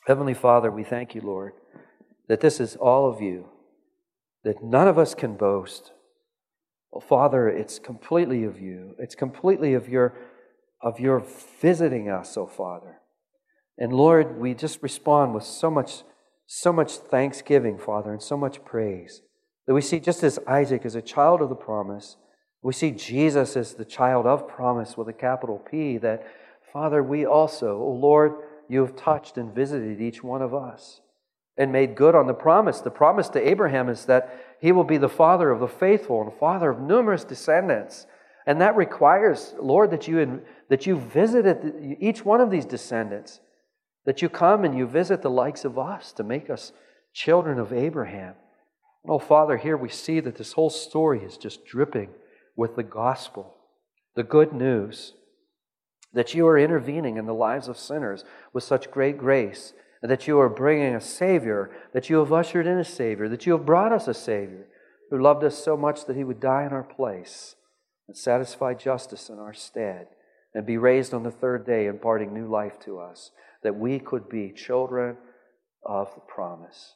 [0.07, 1.53] Heavenly Father, we thank you, Lord,
[2.26, 3.51] that this is all of you,
[4.43, 5.93] that none of us can boast.
[6.93, 8.95] Oh, Father, it's completely of you.
[8.99, 10.14] It's completely of your,
[10.82, 11.24] of your
[11.61, 12.99] visiting us, oh Father.
[13.78, 16.03] And Lord, we just respond with so much,
[16.47, 19.22] so much thanksgiving, Father, and so much praise.
[19.66, 22.16] That we see just as Isaac is a child of the promise,
[22.62, 26.26] we see Jesus as the child of promise with a capital P, that,
[26.72, 28.32] Father, we also, oh Lord,
[28.68, 31.01] you have touched and visited each one of us
[31.57, 32.80] and made good on the promise.
[32.80, 36.32] The promise to Abraham is that he will be the father of the faithful and
[36.38, 38.06] father of numerous descendants.
[38.46, 43.40] And that requires, Lord, that you, that you visited each one of these descendants,
[44.04, 46.72] that you come and you visit the likes of us to make us
[47.12, 48.34] children of Abraham.
[49.08, 52.11] Oh, Father, here we see that this whole story is just dripping
[52.54, 53.54] with the gospel,
[54.14, 55.14] the good news
[56.12, 59.72] that you are intervening in the lives of sinners with such great grace,
[60.03, 63.53] that you are bringing a Savior, that you have ushered in a Savior, that you
[63.53, 64.66] have brought us a Savior
[65.11, 67.57] who loved us so much that he would die in our place
[68.09, 70.07] and satisfy justice in our stead
[70.55, 73.30] and be raised on the third day, imparting new life to us,
[73.62, 75.16] that we could be children
[75.84, 76.94] of the promise.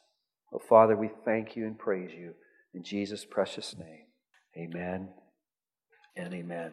[0.53, 2.33] Oh, Father, we thank you and praise you
[2.73, 4.05] in Jesus' precious name.
[4.57, 5.09] Amen
[6.15, 6.63] and amen.